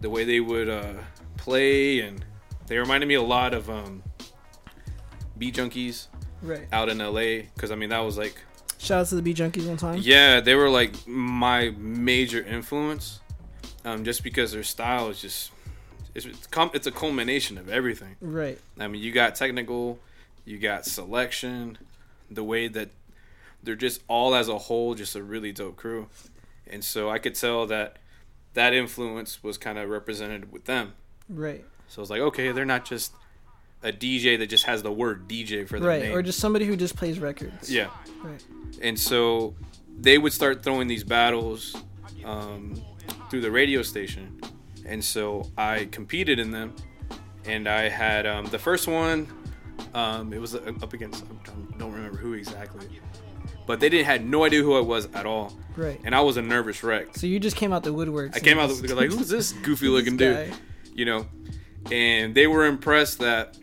[0.02, 0.94] the way they would uh,
[1.38, 2.26] play, and
[2.66, 4.02] they reminded me a lot of um,
[5.38, 6.08] Beat Junkies
[6.42, 6.68] Right.
[6.72, 7.44] out in LA.
[7.54, 8.36] Because I mean, that was like
[8.84, 10.00] Shout out to the Beat Junkies one time.
[10.02, 13.22] yeah, they were like my major influence,
[13.86, 15.52] um, just because their style is just
[16.14, 18.18] it's it's, com- it's a culmination of everything.
[18.20, 18.60] Right.
[18.78, 20.00] I mean, you got technical,
[20.44, 21.78] you got selection,
[22.30, 22.90] the way that
[23.64, 26.08] they're just all as a whole just a really dope crew,
[26.68, 27.98] and so I could tell that
[28.54, 30.94] that influence was kind of represented with them.
[31.30, 31.64] Right.
[31.88, 33.14] So it's like, okay, they're not just
[33.84, 36.02] a DJ that just has the word DJ for their Right.
[36.04, 36.16] name.
[36.16, 37.72] Or just somebody who just plays records.
[37.72, 37.88] Yeah.
[38.24, 38.42] Right.
[38.82, 39.56] And so
[40.00, 41.76] they would start throwing these battles
[42.26, 42.82] um,
[43.30, 44.40] through the radio station.
[44.86, 46.74] And so I competed in them.
[47.46, 49.28] And I had um, the first one,
[49.94, 52.88] um, it was up against, I don't- don't remember who exactly.
[53.68, 55.54] But they didn't had no idea who I was at all.
[55.76, 56.00] Right.
[56.06, 57.18] And I was a nervous wreck.
[57.18, 58.36] So you just came out the woodwork.
[58.36, 60.60] I came out the, like, who's this goofy looking This dude?
[60.96, 61.26] You know,
[61.92, 63.58] and they were impressed that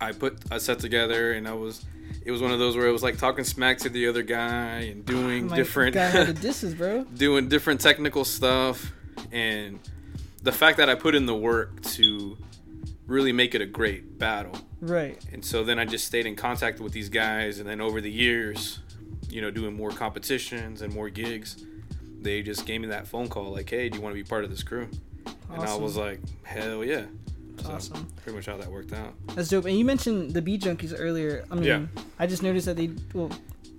[0.00, 1.84] I put a set together, and I was.
[2.24, 4.80] It was one of those where it was like talking smack to the other guy
[4.90, 7.04] and doing My different, guy had the disses, bro.
[7.04, 8.92] doing different technical stuff,
[9.32, 9.78] and
[10.42, 12.36] the fact that I put in the work to
[13.06, 14.54] really make it a great battle.
[14.80, 15.18] Right.
[15.32, 18.10] And so then I just stayed in contact with these guys, and then over the
[18.10, 18.80] years,
[19.30, 21.64] you know, doing more competitions and more gigs,
[22.20, 24.44] they just gave me that phone call like, "Hey, do you want to be part
[24.44, 24.88] of this crew?"
[25.50, 27.06] And I was like, "Hell yeah!"
[27.62, 28.06] So Awesome.
[28.22, 29.14] Pretty much how that worked out.
[29.34, 29.64] That's dope.
[29.66, 31.44] And you mentioned the Beat Junkies earlier.
[31.50, 31.86] I mean, Yeah.
[32.18, 32.90] I just noticed that they.
[33.14, 33.30] Well,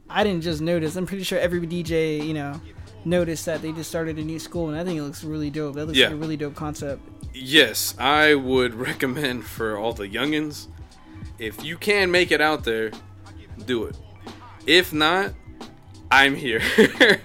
[0.09, 0.95] I didn't just notice.
[0.95, 2.59] I'm pretty sure every DJ, you know,
[3.05, 5.75] noticed that they just started a new school, and I think it looks really dope.
[5.75, 6.07] That looks Yeah.
[6.07, 7.01] like a really dope concept.
[7.33, 10.67] Yes, I would recommend for all the youngins,
[11.37, 12.91] if you can make it out there,
[13.65, 13.95] do it.
[14.65, 15.33] If not,
[16.11, 16.61] I'm here.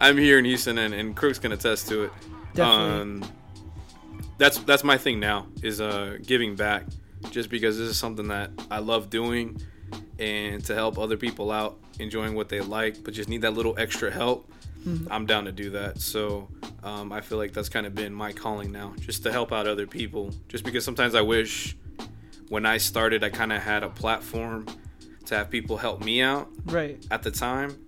[0.00, 2.10] I'm here in Houston, and, and Crooks can attest to it.
[2.54, 3.00] Definitely.
[3.00, 3.24] Um,
[4.38, 6.84] that's that's my thing now is uh, giving back,
[7.30, 9.60] just because this is something that I love doing,
[10.18, 13.74] and to help other people out enjoying what they like, but just need that little
[13.78, 14.50] extra help.
[14.84, 15.06] Mhm.
[15.10, 15.98] I'm down to do that.
[16.00, 16.48] So
[16.82, 19.66] um, I feel like that's kind of been my calling now, just to help out
[19.66, 20.30] other people.
[20.48, 21.76] Just because sometimes I wish
[22.48, 24.66] when I started, I kind of had a platform
[25.26, 27.02] to have people help me out Right.
[27.10, 27.78] at the time.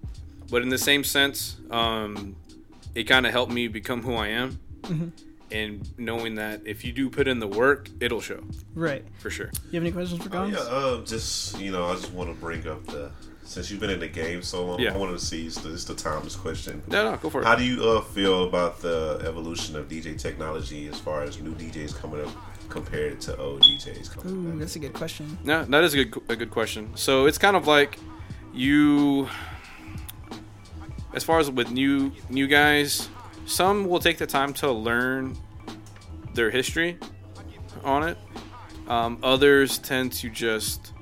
[0.51, 2.35] But in the same sense, um,
[2.95, 4.59] it kind of helped me become who I am.
[4.85, 5.11] Mhm.
[5.57, 8.43] And knowing that if you do put in the work, it'll show.
[8.75, 9.05] Right.
[9.21, 9.51] For sure.
[9.71, 10.53] You have any questions for Oh, Gons?
[10.55, 13.11] yeah, uh, just you know, I just want to bring up the
[13.45, 14.81] since you've been in the game so long.
[14.81, 14.93] Yeah.
[14.93, 16.83] I wanted to see it's the, it's the timeless question.
[16.89, 17.45] No, no, go for it.
[17.45, 21.55] How do you uh, feel about the evolution of DJ technology as far as new
[21.55, 22.31] DJs coming up
[22.69, 24.33] compared to old DJs coming?
[24.57, 25.39] Ooh, that's a good question.
[25.45, 26.91] No, that is a good a good question.
[26.97, 27.97] So it's kind of like
[28.53, 29.29] you,
[31.15, 33.09] as far as with new new guys,
[33.47, 35.37] some will take the time to learn
[36.37, 36.99] their history
[37.83, 38.19] on it.
[38.87, 40.93] Um, others tend to just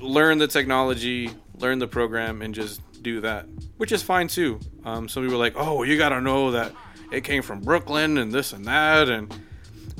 [0.00, 4.58] learn the technology, learn the program, and just do that, which is fine too.
[4.84, 6.72] Um, some people are like, "Oh, you gotta know that
[7.12, 9.34] it came from Brooklyn and this and that," and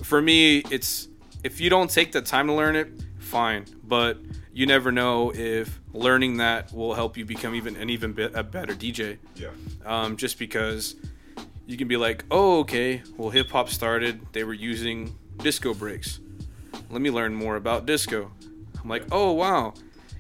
[0.03, 1.09] for me, it's
[1.45, 2.89] if you don't take the time to learn it,
[3.19, 3.67] fine.
[3.85, 4.19] But
[4.53, 8.43] you never know if learning that will help you become even an even bit a
[8.43, 9.19] better DJ.
[9.35, 9.49] Yeah.
[9.85, 10.97] Um, just because
[11.71, 16.19] you can be like, oh, okay, well, hip hop started, they were using disco breaks.
[16.91, 18.33] Let me learn more about disco.
[18.83, 19.75] I'm like, oh, wow.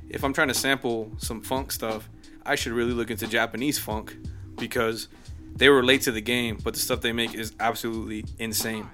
[0.09, 2.09] If I'm trying to sample some funk stuff,
[2.47, 4.17] I should really look into Japanese funk
[4.59, 5.09] because
[5.57, 8.89] they were late to the game, but the stuff they make is absolutely insane.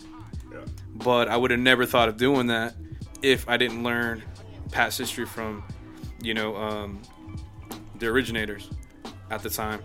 [0.94, 2.74] But I would have never thought of doing that
[3.20, 4.22] if I didn't learn
[4.70, 5.62] past history from,
[6.22, 7.02] you know, um,
[7.98, 8.70] the originators
[9.30, 9.82] at the time.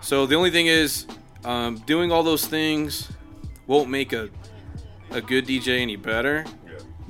[0.00, 1.06] So the only thing is,
[1.44, 3.10] um, doing all those things
[3.66, 4.30] won't make a
[5.10, 6.44] a good DJ any better.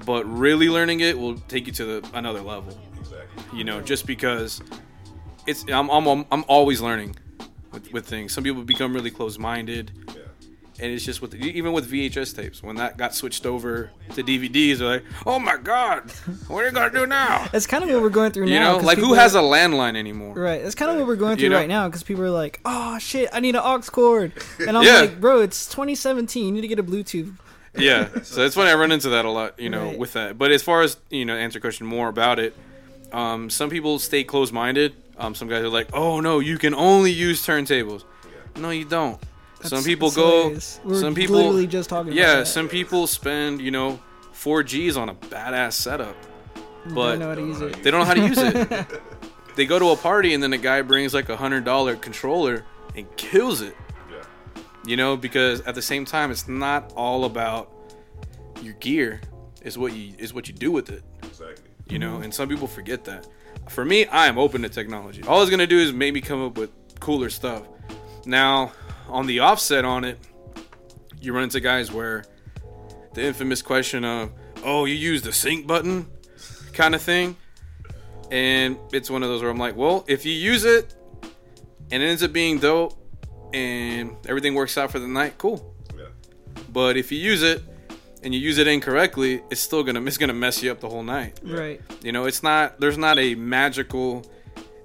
[0.04, 2.76] But really learning it will take you to the, another level.
[2.98, 3.58] Exactly.
[3.58, 4.60] You know, just because
[5.46, 7.16] it's I'm I'm, I'm always learning
[7.70, 8.32] with, with things.
[8.32, 9.92] Some people become really close minded.
[10.82, 14.78] And it's just with even with VHS tapes when that got switched over to DVDs,
[14.78, 16.10] they're like, "Oh my God,
[16.48, 18.72] what are you gonna do now?" That's kind of what we're going through You now.
[18.72, 20.34] know, 'cause like who has are- a landline anymore?
[20.34, 21.56] Right, that's kind of what we're going You through know?
[21.58, 24.82] right now because people are like, "Oh shit, I need an aux cord," and I'm
[24.84, 25.00] Yeah.
[25.02, 26.46] like, "Bro, it's 2017.
[26.46, 27.32] You need to get a Bluetooth."
[27.78, 29.98] yeah so it's funny i run into that a lot you know Right.
[29.98, 32.54] with that but as far as you know answer question more about it
[33.12, 37.10] um, some people stay closed-minded um, some guys are like oh no you can only
[37.12, 38.04] use turntables
[38.56, 39.18] no you don't
[39.68, 40.88] some people that's go.
[40.88, 42.46] We were some people literally just talking about yeah that.
[42.46, 44.00] some people spend you know
[44.32, 46.16] four g's on a badass setup
[46.86, 47.82] Don't but know how to use it.
[47.82, 48.86] they don't know how to use it
[49.56, 52.64] they go to a party and then a guy brings like a hundred dollar controller
[52.96, 53.76] and kills it
[54.10, 54.62] Yeah.
[54.86, 57.70] you know because at the same time it's not all about
[58.62, 59.20] your gear
[59.62, 61.64] is what you is what you do with it Exactly.
[61.88, 63.28] you know and some people forget that
[63.68, 66.44] for me i am open to technology all it's going to do is maybe come
[66.44, 67.62] up with cooler stuff
[68.26, 68.72] now
[69.08, 70.18] on the offset on it
[71.20, 72.24] you run into guys where
[73.14, 74.32] the infamous question of
[74.64, 76.06] oh you use the sync button?
[76.72, 77.36] kind of thing.
[78.30, 80.94] And it's one of those where i'm like well if you use it
[81.90, 82.94] and it ends up being dope
[83.52, 85.68] and everything works out for the night cool.
[86.72, 87.62] But if you use it
[88.22, 91.02] and you use it incorrectly it's still gonna it's gonna mess you up the whole
[91.02, 91.38] night.
[91.42, 91.80] Right.
[92.02, 94.24] you know it's not there's not a magical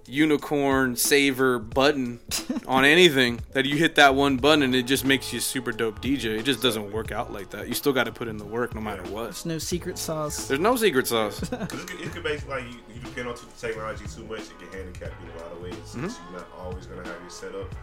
[0.08, 2.20] unicorn saver button
[2.68, 5.72] on anything that you hit that one button and it just makes you a super
[5.72, 8.38] dope dj it just doesn't work out like that you still got to put in
[8.38, 10.48] the work no matter what There's no secret sauce.
[10.48, 13.36] there's no secret sauce Because it, could- it could basically like you, you depend on
[13.36, 15.76] t- technology too much, it can handicap you in a lot of ways.
[15.86, 16.32] Since Mhm.
[16.32, 17.76] you're not always gonna have your setup,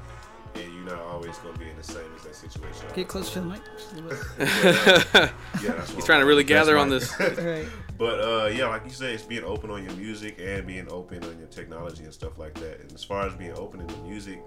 [0.55, 2.87] and you're not always gonna be in the same as that situation.
[2.95, 3.61] Get close to the mic.
[3.77, 5.31] just a little bit.
[5.63, 7.13] yeah, that's He's trying to really gather on this.
[7.21, 7.67] Right.
[7.97, 11.23] But uh, yeah, like you said, it's being open on your music and being open
[11.25, 12.81] on your technology and stuff like that.
[12.81, 14.41] And as far as being open in the music,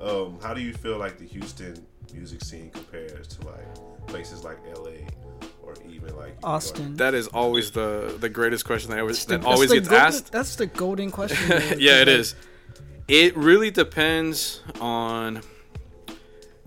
[0.00, 4.58] um, how do you feel like the Houston music scene compares to like places like
[4.74, 5.06] LA
[5.62, 6.44] or even like New York?
[6.44, 6.96] Austin.
[6.96, 10.32] that is always the the greatest question that always The- that always gets golden- asked
[10.32, 11.50] That's the golden question.
[11.78, 12.34] yeah, it Like, is.
[13.08, 15.42] It really depends on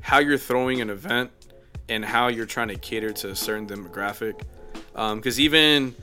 [0.02, 1.32] how you're throwing an event
[1.90, 4.42] and how you're trying to cater to a certain demographic.
[4.94, 5.96] Because even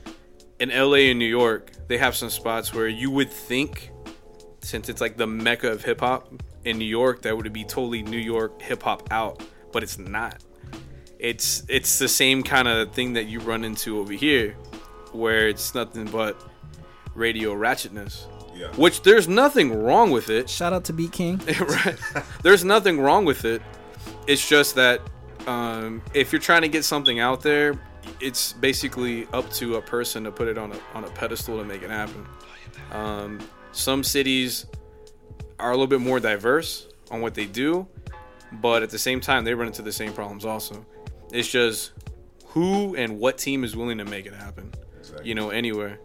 [0.59, 3.91] in LA and New York, they have some spots where you would think,
[4.61, 6.31] since it's like the mecca of hip hop
[6.65, 10.43] in New York, that would be totally New York hip hop out, but it's not.
[11.19, 14.53] It's it's the same kind of thing that you run into over here,
[15.11, 16.41] where it's nothing but
[17.13, 18.25] radio ratchetness.
[18.55, 18.67] Yeah.
[18.75, 20.49] Which there's nothing wrong with it.
[20.49, 21.37] Shout out to Beat King.
[21.59, 21.97] right.
[22.43, 23.61] There's nothing wrong with it.
[24.27, 25.01] It's just that
[25.47, 27.79] um, if you're trying to get something out there,
[28.19, 31.63] it's basically up to a person to put it on a on a pedestal to
[31.63, 32.25] make it happen.
[32.91, 33.39] Um,
[33.71, 34.65] some cities
[35.59, 37.87] are a little bit more diverse on what they do,
[38.53, 40.85] but at the same time, they run into the same problems also.
[41.31, 41.91] It's just
[42.47, 44.71] who and what team is willing to make it happen.
[45.23, 45.99] You know, anywhere.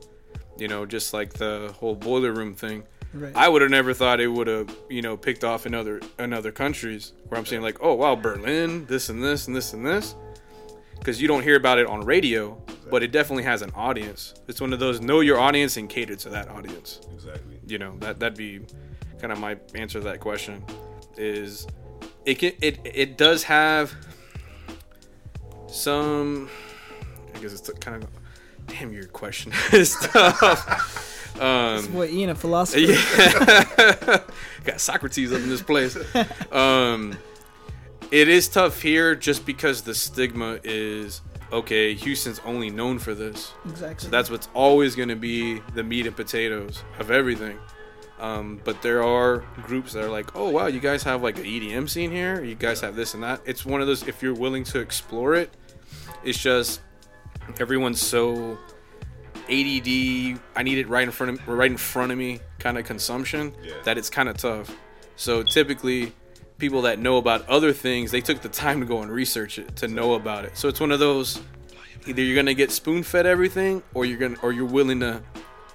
[0.59, 2.85] You know, just like the whole boiler room thing.
[3.13, 3.35] Right.
[3.35, 6.33] I would have never thought it would have, you know, picked off in other in
[6.33, 9.87] other countries where I'm saying like, oh wow, Berlin, this and this and this and
[9.87, 10.15] this,
[11.07, 14.35] because you don't hear about it on radio, but it definitely has an audience.
[14.49, 16.99] It's one of those know your audience and cater to that audience.
[17.15, 17.61] Exactly.
[17.65, 18.63] You know that that'd be
[19.21, 20.65] kind of my answer to that question.
[21.17, 21.69] Is
[22.25, 23.95] it can it it does have
[25.69, 26.51] some
[27.37, 28.11] I guess it's kind of
[28.67, 31.41] damn your question is tough.
[31.41, 32.81] Um, This boy Ian, a philosopher.
[32.81, 34.23] Yeah.
[34.65, 35.97] Got Socrates up in this place.
[36.51, 37.17] Um,
[38.11, 41.21] it is tough here just because the stigma is
[41.53, 41.95] okay.
[41.95, 44.05] Houston's only known for this, Exactly.
[44.07, 47.59] so that's what's always going to be the meat and potatoes of everything.
[48.19, 51.45] Um, but there are groups that are like, oh wow, you guys have like an
[51.45, 52.43] EDM scene here.
[52.43, 53.43] You guys have this and that.
[53.45, 54.09] It's one of those.
[54.09, 55.51] If you're willing to explore it,
[56.25, 56.81] it's just
[57.61, 58.57] everyone's so
[59.51, 60.41] ADD.
[60.57, 63.55] I need it right in front of right in front of me kind of consumption
[63.63, 63.75] Yeah.
[63.85, 64.75] that it's kind of tough.
[65.17, 66.13] So typically,
[66.59, 69.77] people that know about other things, they took the time to go and research it
[69.77, 70.57] to know about it.
[70.57, 71.41] So it's one of those
[72.07, 75.23] either you're gonna get spoon fed everything or you're gonna or you're willing to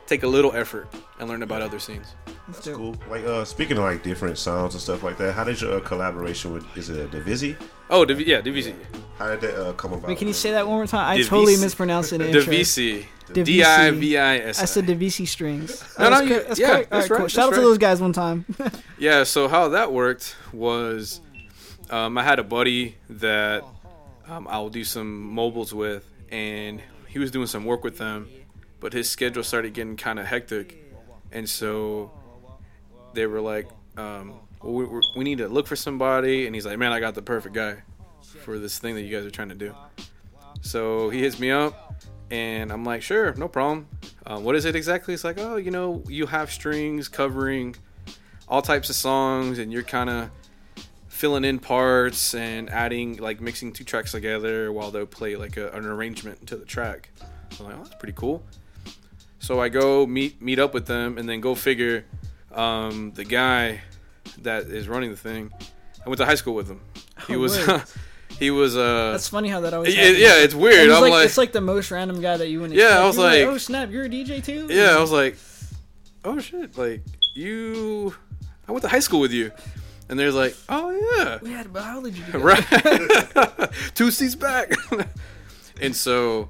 [0.07, 0.87] take a little effort
[1.19, 2.15] and learn about other scenes.
[2.47, 2.95] That's cool.
[3.09, 5.79] Like uh, speaking of like different sounds and stuff like that, how did your uh,
[5.81, 7.55] collaboration with is it a Divisi?
[7.91, 8.73] Oh, Div- yeah, Divisi.
[9.17, 10.07] How did that uh, come about?
[10.07, 11.05] Wait, can you say that one more time?
[11.07, 11.27] I Divisi.
[11.27, 12.21] totally mispronounced it.
[12.21, 12.53] in the intro.
[12.53, 13.05] Divisi.
[13.27, 13.45] Divisi.
[13.45, 14.61] D-I-V-I-S-I.
[14.61, 15.83] I said Divisi strings.
[15.99, 16.47] No, no, That's you- correct.
[16.47, 17.17] That's yeah, that's All right, cool.
[17.19, 18.45] right, Shout out to those guys one time.
[18.97, 21.21] Yeah, so how that worked was
[21.89, 23.63] um, I had a buddy that
[24.27, 28.29] um, I'll do some mobiles with, and he was doing some work with them,
[28.79, 30.77] but his schedule started getting kind of hectic,
[31.31, 32.11] and so
[33.13, 33.67] they were like,
[33.97, 37.15] um, well, we, we- need to look for somebody, and he's like, man, I got
[37.15, 37.77] the perfect guy
[38.43, 39.75] for this thing that you guys are trying to do.
[40.61, 43.87] So he hits me up, and I'm like, sure, no problem.
[44.25, 45.13] Uh, what is it exactly?
[45.13, 47.75] It's like, oh, you know, you have strings covering
[48.47, 50.29] all types of songs, and you're kind of
[51.07, 55.69] filling in parts and adding, like, mixing two tracks together while they'll play like a,
[55.71, 57.09] an arrangement to the track.
[57.59, 58.43] I'm like, oh, that's pretty cool.
[59.39, 62.05] So I go meet meet up with them, and then go figure,
[62.53, 63.81] um, the guy
[64.39, 65.51] that is running the thing,
[66.05, 66.81] I went to high school with him.
[67.27, 67.57] He Oh, was.
[68.39, 69.93] He was uh That's funny how that always.
[69.93, 70.19] Yeah, happens.
[70.19, 70.87] yeah, it's weird.
[70.87, 72.79] It's I'm like, like- it's like the most random guy that you wouldn't.
[72.79, 73.01] Yeah, expect.
[73.03, 74.67] I was You're like- oh snap, you're a DJ too.
[74.69, 75.35] Yeah, I was like,
[76.23, 77.03] oh shit, like
[77.35, 78.15] you,
[78.67, 79.51] I went to high school with you,
[80.09, 82.39] and they're like, oh yeah, we had biology together.
[82.39, 84.71] right, two seats back,
[85.81, 86.47] and so,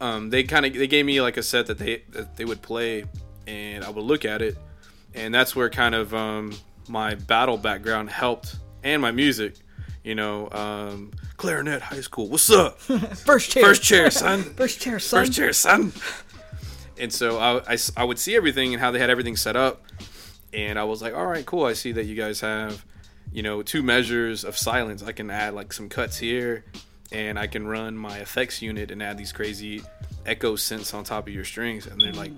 [0.00, 2.62] um, they kind of they gave me like a set that they that they would
[2.62, 3.04] play,
[3.46, 4.58] and I would look at it,
[5.14, 6.52] and that's where kind of um
[6.90, 9.54] my battle background helped and my music,
[10.02, 12.78] you know, um, clarinet high school, what's up?
[12.80, 13.62] First chair.
[13.62, 14.42] First chair, son.
[14.56, 15.20] First chair, son.
[15.20, 15.92] First chair, son.
[16.98, 19.82] And so I, I would see everything and how they had everything set up.
[20.52, 21.64] And I was like, all right, cool.
[21.64, 22.84] I see that you guys have,
[23.32, 25.02] you know, two measures of silence.
[25.02, 26.64] I can add like some cuts here
[27.12, 29.82] and I can run my effects unit and add these crazy
[30.26, 31.86] echo synths on top of your strings.
[31.86, 32.32] And then like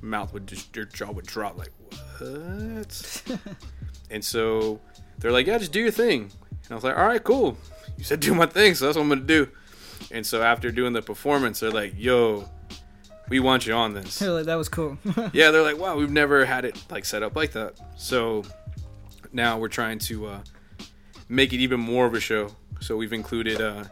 [0.00, 1.72] mouth would just, your jaw would drop like,
[2.18, 3.22] what?
[4.10, 4.80] and so
[5.18, 6.22] they're like, yeah, just do your thing.
[6.22, 7.56] And I was like, all right, cool.
[7.96, 9.48] You said do my thing, so that's what I'm gonna do.
[10.10, 12.48] And so after doing the performance, they're like, yo,
[13.28, 14.20] we want you on this.
[14.20, 14.96] Like, that was cool.
[15.32, 17.78] yeah, they're like, wow, we've never had it like set up like that.
[17.96, 18.44] So
[19.32, 20.40] now we're trying to uh,
[21.28, 22.50] make it even more of a show.
[22.80, 23.84] So we've included uh,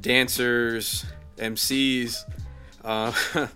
[0.00, 1.04] dancers,
[1.36, 2.24] MCs.
[2.84, 3.12] Uh,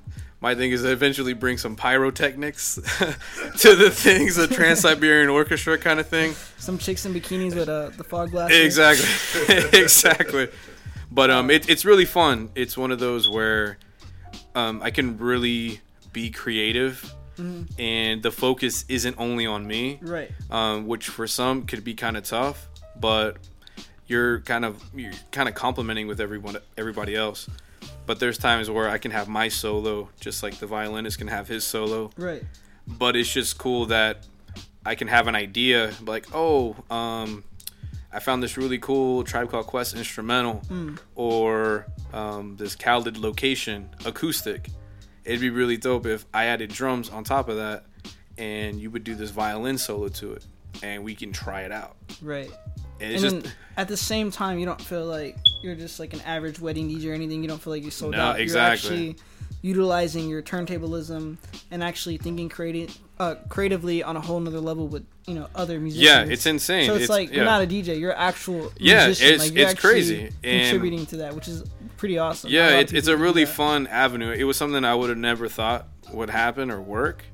[0.44, 2.74] my thing is to eventually bring some pyrotechnics
[3.60, 6.34] to the things, a Trans Siberian Orchestra kind of thing.
[6.58, 8.58] Some chicks in bikinis with uh, the fog glasses.
[8.62, 10.48] Exactly, exactly.
[11.10, 12.50] But um, it, it's really fun.
[12.54, 13.78] It's one of those where
[14.54, 15.80] um, I can really
[16.12, 17.66] be creative, Mhm.
[17.80, 19.98] and the focus isn't only on me.
[20.02, 20.30] Right.
[20.50, 22.68] Um, which for some could be kind of tough,
[23.00, 23.38] but
[24.06, 27.48] you're kind of you're kind of complimenting with everyone everybody else.
[28.06, 31.48] But there's times where I can have my solo, just like the violinist can have
[31.48, 32.42] his solo Right.
[32.86, 34.26] but it's just cool that
[34.84, 37.44] I can have an idea like, oh, um,
[38.12, 40.98] I found this really cool Tribe Called Quest instrumental Mm.
[41.14, 44.68] or um, this Khaled location acoustic.
[45.24, 47.86] It'd be really dope if I added drums on top of that
[48.36, 50.44] and you would do this violin solo to it
[50.82, 51.96] and we can try it out.
[52.20, 52.50] Right.
[53.00, 56.20] And And, just at the same time, you don't feel like you're just like an
[56.22, 57.42] average wedding DJ or anything.
[57.42, 58.40] You don't feel like you sold No, out.
[58.40, 58.88] exactly.
[58.90, 59.16] You're actually
[59.62, 61.38] utilizing your turntablism
[61.70, 65.80] and actually thinking creative, uh, creatively on a whole nother level with you know other
[65.80, 66.04] musicians.
[66.06, 66.86] Yeah, it's insane.
[66.86, 67.98] So it's, It's- like you're not a DJ.
[67.98, 69.34] You're actual Yeah, musician.
[69.34, 70.30] it's- like, it's crazy.
[70.42, 71.64] And- Contributing to that, which is
[71.96, 72.50] pretty awesome.
[72.50, 74.30] Yeah, it, it's a really fun avenue.
[74.32, 77.24] It was something I would have never thought would happen or work.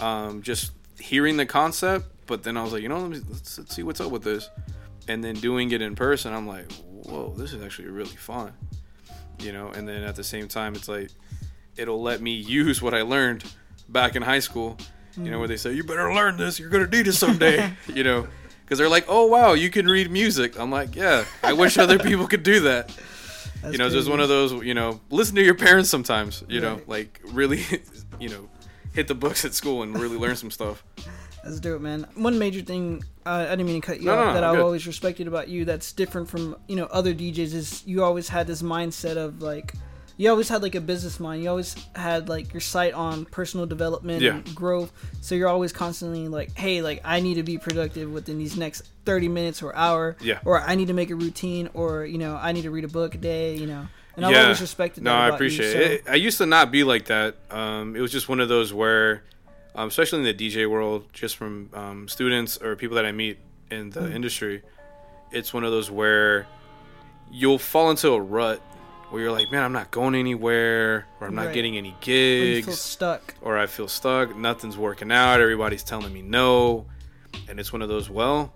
[0.00, 3.82] Um, just hearing the concept, but then I was like, you know, let let's see
[3.82, 4.50] what's up with this.
[5.08, 8.52] And then doing it in person, I'm like, whoa, this is actually really fun.
[9.40, 11.10] You know, and then at the same time, it's like,
[11.76, 13.44] it'll let me use what I learned
[13.88, 14.76] back in high school.
[15.16, 15.40] You know, mm.
[15.40, 17.72] where they say, you better learn this, you're to need it someday.
[17.92, 18.28] you know,
[18.64, 20.58] because they're like, oh, wow, you can read music.
[20.60, 22.92] I'm like, yeah, I wish other people could do that
[23.62, 26.44] That's you know, it's just one of those, you know, listen to your parents sometimes,
[26.48, 27.64] you know, like really,
[28.20, 28.48] you know,
[28.92, 30.84] hit the books at school and really learn some stuff.
[31.44, 32.06] That's it, man.
[32.14, 34.60] One major thing uh, I didn't mean to cut you No, off no, that I've
[34.60, 38.46] always respected about you that's different from you know other DJs is you always had
[38.46, 39.74] this mindset of like
[40.16, 41.42] you always had like a business mind.
[41.44, 44.36] You always had like your sight on personal development Yeah.
[44.36, 44.92] and growth.
[45.20, 48.82] So you're always constantly like, hey, like I need to be productive within these next
[49.04, 50.16] 30 minutes or hour.
[50.20, 50.40] Yeah.
[50.44, 52.88] Or I need to make a routine or you know I need to read a
[52.88, 53.56] book a day.
[53.56, 53.86] You know.
[54.16, 55.20] And I've always respected no, that.
[55.32, 56.04] I appreciate you, so- it.
[56.08, 57.36] I used to not be like that.
[57.52, 59.22] Um, it was just one of those where,
[59.78, 63.38] um, especially in the DJ world, just from um, students or people that I meet
[63.70, 64.14] in the Mm.
[64.14, 64.62] industry,
[65.30, 66.46] it's one of those where
[67.30, 68.60] you'll fall into a rut
[69.10, 71.54] where you're like, man, I'm not going anywhere, or I'm not Right.
[71.54, 73.34] getting any gigs, stuck.
[73.40, 74.36] or I feel stuck.
[74.36, 75.40] Nothing's working out.
[75.40, 76.86] Everybody's telling me no,
[77.48, 78.10] and it's one of those.
[78.10, 78.52] Well,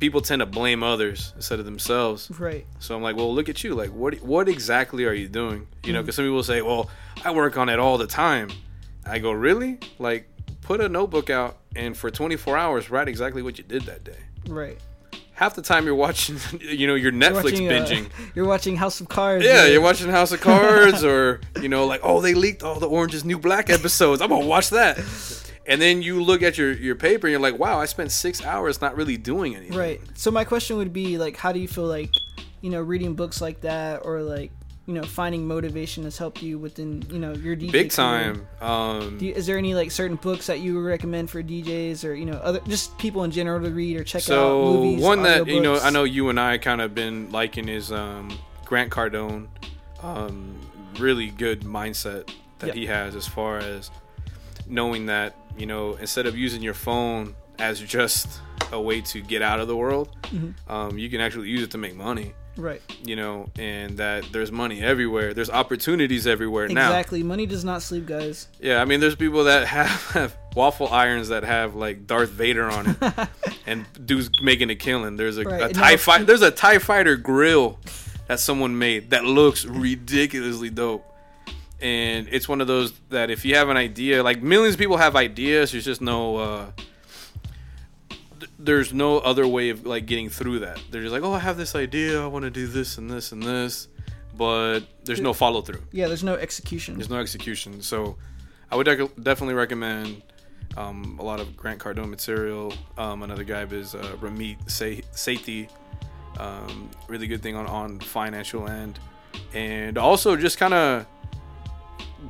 [0.00, 2.30] people tend to blame others instead of themselves.
[2.40, 2.66] Right.
[2.80, 3.74] So I'm like, well, look at you.
[3.74, 5.68] Like, what what exactly are you doing?
[5.84, 6.88] You know, because some people say, well,
[7.24, 8.48] I work on it all the time.
[9.06, 9.78] I go, really?
[9.98, 10.28] Like,
[10.62, 14.18] put a notebook out and for 24 hours write exactly what you did that day.
[14.48, 14.78] Right.
[15.34, 18.08] Half the time you're watching, you know, you're You're Netflix watching, uh, binging.
[18.34, 19.44] you're watching House of Cards.
[19.44, 22.88] Yeah, you're watching House of Cards, or you know, like, oh, they leaked all the
[22.88, 24.20] Orange is New Black episodes.
[24.20, 24.98] I'm gonna watch that.
[25.66, 28.44] And then you look at your your paper and you're like, wow, I spent six
[28.44, 29.76] hours not really doing anything.
[29.76, 30.00] Right.
[30.14, 32.10] So my question would be like, how do you feel like,
[32.60, 34.52] you know, reading books like that, or like,
[34.94, 38.46] you know, finding motivation has helped you within, you know, your DJ Big time.
[38.60, 42.14] Um, you, is there any like certain books that you would recommend for DJs or
[42.14, 44.26] you know other just people in general to read or check out?
[44.26, 45.78] so Movies, one that you know.
[45.78, 48.36] I know you and I kind of been liking is um,
[48.66, 49.48] Grant Cardone.
[50.02, 50.58] Um,
[50.98, 52.74] really good mindset that Yep.
[52.76, 53.90] he has as far as
[54.66, 58.40] knowing that you know instead of using your phone as just
[58.72, 60.54] a way to get out of the world, Mhm.
[60.68, 62.32] um, you can actually use it to make money.
[62.56, 62.82] Right.
[63.04, 65.32] You know, and that there's money everywhere.
[65.32, 66.88] There's opportunities everywhere now.
[66.88, 67.22] Exactly.
[67.22, 68.48] Money does not sleep, guys.
[68.60, 72.70] Yeah, I mean, there's people that have, have waffle irons that have like Darth Vader
[72.70, 73.28] on it,
[73.66, 75.16] and dudes making a killing.
[75.16, 76.24] There's a, Right, a Tie Fighter.
[76.32, 77.78] There's a Tie Fighter grill
[78.26, 81.04] that someone made that looks ridiculously dope.
[81.80, 84.98] And it's one of those that if you have an idea, like millions of people
[84.98, 86.66] have ideas, there's just no, uh,
[88.62, 90.80] there's no other way of like getting through that.
[90.90, 93.32] They're just like, oh, I have this idea, I want to do this and this
[93.32, 93.88] and this,
[94.36, 95.82] but there's no follow through.
[95.90, 96.94] Yeah, there's no execution.
[96.94, 97.82] There's no execution.
[97.82, 98.16] So
[98.70, 100.22] I would definitely recommend
[100.76, 102.72] um, a lot of Grant Cardone material.
[102.96, 105.68] Um, another guy is uh, Ramit Sethi.
[106.38, 108.98] Um, really good thing on, on financial end.
[109.52, 111.06] And also just kind of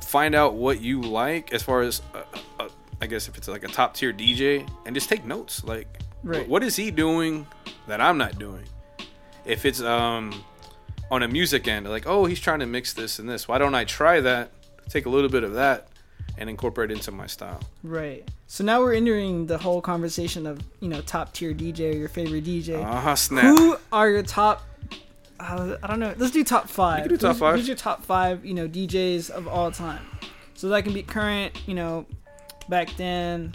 [0.01, 2.23] find out what you like as far as, uh,
[2.59, 2.69] uh,
[3.01, 5.63] I guess, if it's like a top tier DJ and just take notes.
[5.63, 6.47] Like, Right.
[6.47, 7.45] what is he doing
[7.87, 8.63] that I'm not doing?
[9.45, 10.43] If it's um,
[11.11, 13.47] on a music end, like, oh, he's trying to mix this and this.
[13.47, 14.51] Why don't I try that?
[14.89, 15.87] Take a little bit of that
[16.37, 17.59] and incorporate it into my style.
[17.83, 18.27] Right.
[18.47, 22.09] So now we're entering the whole conversation of you know top tier DJ or your
[22.09, 22.81] favorite DJ.
[22.83, 23.43] Ah, snap.
[23.43, 24.63] Who are your top?
[25.39, 26.13] Uh, I don't know.
[26.17, 26.99] Let's do top five.
[26.99, 27.55] You can do top Who's- five.
[27.55, 28.45] Who's your top five?
[28.45, 30.05] You know DJs of all time.
[30.53, 31.67] So that can be current.
[31.67, 32.05] You know,
[32.69, 33.53] back then.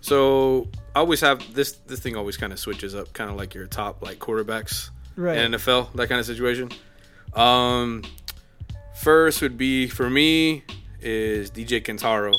[0.00, 1.72] So I always have this.
[1.72, 5.38] This thing always kind of switches up, kind of like your top like quarterbacks Right.
[5.38, 6.70] in NFL, that kind of situation.
[7.34, 8.02] Um,
[8.96, 10.64] first would be for me
[11.00, 12.34] is DJ Kentaro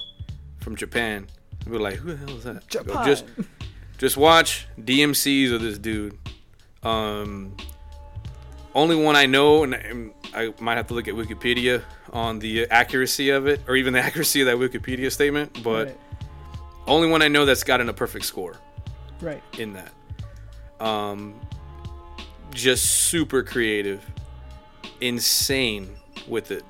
[0.59, 1.27] from Japan.
[1.65, 2.67] We're like, who the hell is that?
[2.67, 3.05] Japan.
[3.05, 3.25] just,
[3.97, 6.17] just watch DMCs of this dude.
[6.83, 7.55] Um,
[8.73, 12.65] only one I know, and- and I might have to look at Wikipedia on the
[12.69, 15.61] accuracy of it, or even the accuracy of that Wikipedia statement.
[15.63, 15.97] But Right.
[16.87, 18.55] Only one I know that's gotten a perfect score
[19.21, 19.41] Right.
[19.57, 19.91] in that.
[20.85, 21.39] Um,
[22.53, 24.03] just super creative,
[24.99, 25.89] insane
[26.27, 26.63] with it.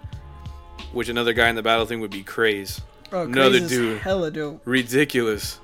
[0.91, 2.81] Which another guy in the battle thing would be Craze.
[3.13, 4.61] Oh, another Craze dude, hella dope.
[4.65, 5.59] ridiculous.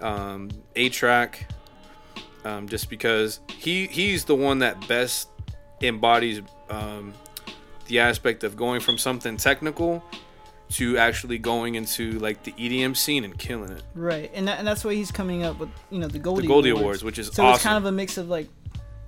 [0.00, 1.34] Um, A-Trak,
[2.44, 5.28] um, just because he he's the one that best
[5.82, 6.40] embodies
[6.70, 7.12] um,
[7.86, 10.02] the aspect of going from something technical
[10.72, 13.82] to actually going into like the EDM scene and killing it.
[13.94, 16.48] Right, and that, and that's why he's coming up with you know the Goldie, the
[16.48, 18.48] Goldie Awards, which is so it's kind of a mix of like,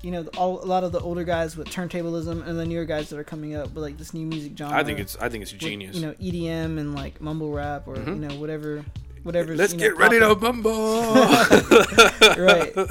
[0.02, 3.08] you know, all, a lot of the older guys with turntablism and the newer guys
[3.10, 4.76] that are coming up with like this new music genre.
[4.76, 5.96] I think it's I think it's with, genius.
[5.96, 8.06] you know, EDM and like mumble rap or Mhm.
[8.08, 8.84] you know whatever,
[9.22, 9.56] whatever.
[9.56, 11.14] Let's you know, get ready to bumble.
[12.38, 12.74] right.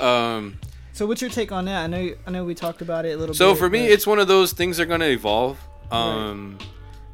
[0.00, 0.58] Um,
[0.94, 1.84] So what's your take on that?
[1.84, 3.34] I know I know we talked about it a little.
[3.34, 3.36] Bit.
[3.38, 3.58] So bit.
[3.58, 5.58] for me, but- it's one of those things that are going to evolve,
[5.90, 6.56] um,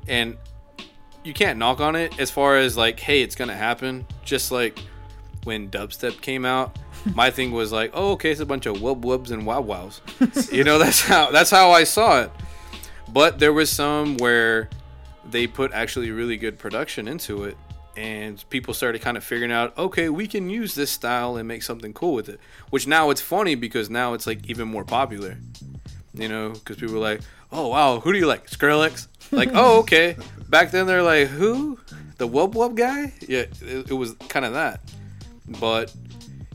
[0.07, 0.37] and
[1.27, 4.07] you can't knock on it as far as like, hey, it's to happen.
[4.24, 4.79] Just like
[5.43, 6.79] when dubstep came out,
[7.14, 10.01] my thing was like, oh, okay, it's a bunch of wub wubs and wow wows.
[10.53, 12.31] you know, that's how that's how I saw it.
[13.12, 14.70] But there was some where
[15.29, 17.57] they put actually really good production into it
[17.97, 21.62] and people started kind of figuring out okay we can use this style and make
[21.62, 25.39] something cool with it which now it's funny because now it's like even more popular
[26.12, 27.20] you know because people are like
[27.51, 30.16] oh wow who do you like skrillex like oh okay.
[30.49, 31.79] Back then they're like who?
[32.18, 33.12] The wub wub guy?
[33.29, 34.81] Yeah it, it was kind of that.
[35.61, 35.95] But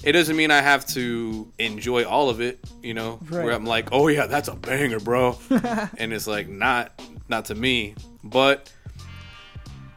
[0.03, 3.17] it doesn't mean i have to enjoy all of it you know?
[3.29, 5.37] Where i'm like oh yeah that's a banger bro.
[5.97, 6.99] And it's like not
[7.29, 7.95] not to me.
[8.23, 8.71] But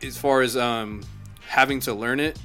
[0.03, 1.03] as far as um
[1.47, 2.39] having to learn it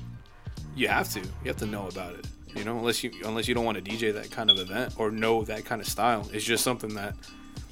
[0.76, 1.20] you have to.
[1.20, 2.26] You have to know about it
[2.56, 5.12] You know, unless you unless you don't want to DJ that kind of event or
[5.12, 6.28] know that kind of style.
[6.32, 7.16] It's just something that,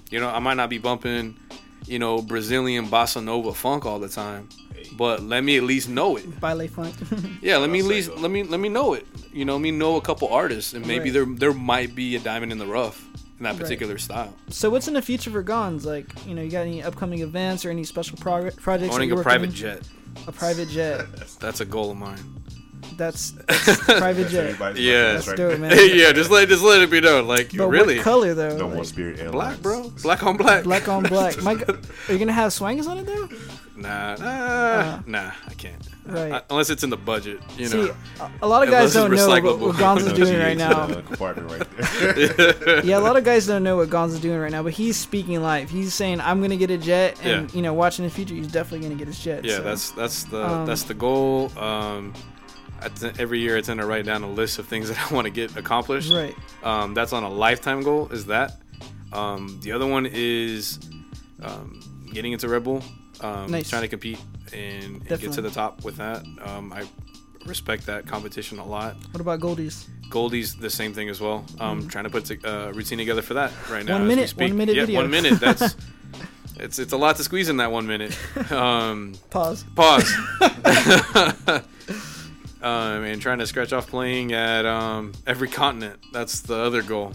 [0.10, 1.38] you know, I might not be bumping,
[1.86, 4.50] you know, Brazilian bossa nova funk all the time,
[4.98, 6.26] but let me at least know it.
[6.42, 6.96] Baile funk.
[7.42, 9.06] Yeah, let me at least let me let me know it.
[9.32, 11.14] You know, let me know a couple artists, and maybe Right.
[11.14, 13.06] there there might be a diamond in the rough
[13.38, 13.60] in that Right.
[13.62, 14.34] particular style.
[14.50, 15.86] so what's in the future for Gons?
[15.86, 18.90] Like, you know, you got any upcoming events or any special prog- projects?
[18.90, 19.56] that Owning a private on?
[19.56, 19.82] jet.
[20.26, 21.06] A private jet.
[21.40, 22.20] That's a goal of mine.
[22.98, 24.76] That's, that's private jet.
[24.78, 25.72] Yeah, That's dope, man.
[25.96, 27.28] yeah, just let just let it be known.
[27.28, 28.58] Like But really, what color though?
[28.58, 29.60] No Like, more Spirit Airlines.
[29.60, 29.90] black, bro.
[30.02, 30.64] Black on black.
[30.64, 31.42] Black on black.
[31.44, 33.30] My, are you gonna have swangers on it though?
[33.76, 35.32] Nah, nah, Uh, nah.
[35.48, 35.88] I can't.
[36.08, 36.32] Right.
[36.34, 37.96] I- unless it's in the budget, you See, know.
[38.20, 39.60] a- a lot of guys don't know what, recyclable.
[39.60, 40.88] what Gonz is doing right now.
[41.20, 44.74] Right yeah, a lot of guys don't know what Gonz is doing right now, but
[44.74, 45.70] he's speaking live.
[45.70, 47.56] He's saying, "I'm gonna get a jet," and Yeah.
[47.56, 49.46] you know, watching the future, he's definitely gonna get his jet.
[49.46, 49.64] Yeah, so.
[49.64, 51.52] that's that's the um, that's the goal.
[51.58, 52.24] Um, I t-
[53.20, 55.32] every year I tend to write down a list of things that I want to
[55.32, 56.12] get accomplished.
[56.12, 56.36] Right.
[56.64, 58.08] Um, that's on a lifetime goal.
[58.12, 58.58] Is that?
[59.14, 60.80] Um, the other one is
[61.42, 61.80] um,
[62.12, 62.84] getting into Red Bull.
[63.22, 63.70] Um, Nice.
[63.70, 64.20] Trying to compete
[64.54, 66.24] and, and get to the top with that.
[66.46, 66.84] Um, I
[67.46, 68.96] respect that competition a lot.
[69.12, 69.88] What about Goldies?
[70.10, 71.46] Goldie's the same thing as well.
[71.60, 73.98] Um, trying to put a uh, routine together for that right now.
[73.98, 75.02] One minute- one minute yeah, video.
[75.02, 75.40] one minute.
[75.40, 75.76] That's
[76.58, 78.18] it's it's a lot to squeeze in that one minute.
[78.52, 79.66] Um, Pause.
[79.76, 80.14] Pause.
[82.62, 86.00] Um, and trying to scratch off playing at um, every continent.
[86.14, 87.14] That's the other goal.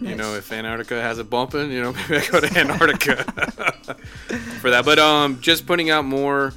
[0.00, 3.24] You know, if Antarctica has it bumping, you know, maybe I go to Antarctica
[4.60, 4.84] for that.
[4.84, 6.52] But um, just putting out more,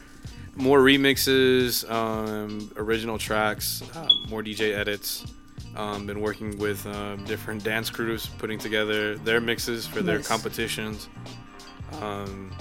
[0.55, 5.25] more remixes, um, original tracks, um, more DJ edits.
[5.75, 10.27] Um, been working with um, different dance crews, putting together their mixes for their Nice.
[10.27, 11.07] competitions.
[12.01, 12.51] Um,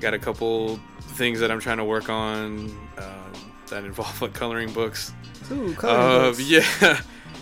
[0.00, 4.72] got a couple things that I'm trying to work on um, that involve like coloring
[4.72, 5.12] books.
[5.50, 6.40] Ooh, coloring Uh, books.
[6.48, 7.00] Yeah,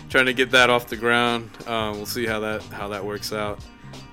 [0.09, 1.49] trying to get that off the ground.
[1.67, 3.59] Um, we'll see how that how that works out,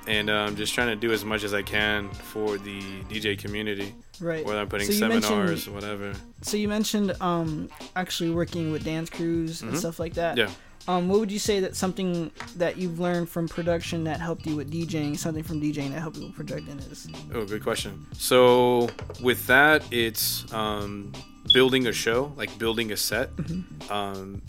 [0.06, 3.94] and um, just trying to do as much as I can for the DJ community.
[4.20, 4.44] Right.
[4.44, 6.12] Whether I'm putting So seminars, whatever.
[6.42, 9.78] So you mentioned um actually working with dance crews and Mhm.
[9.78, 10.36] stuff like that.
[10.36, 10.50] Yeah.
[10.88, 14.56] Um, what would you say that something that you've learned from production that helped you
[14.56, 17.06] with DJing, something from DJing that helped you with projecting is?
[17.34, 18.06] Oh, good question.
[18.14, 18.88] So
[19.22, 21.12] with that, it's um,
[21.52, 23.34] building a show, like building a set.
[23.36, 23.92] Mm-hmm.
[23.92, 24.42] Um,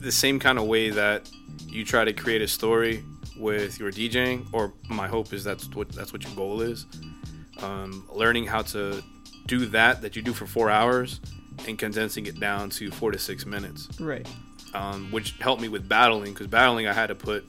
[0.00, 1.30] the same kind of way that
[1.68, 3.04] you try to create a story
[3.36, 6.86] with your DJing, or my hope is that's what that's what your goal is.
[7.62, 9.02] Um, learning how to
[9.46, 11.20] do that that you do for four hours
[11.68, 14.26] and condensing it down to four to six minutes Right.
[14.74, 17.44] um, which helped me with battling because battling I had to put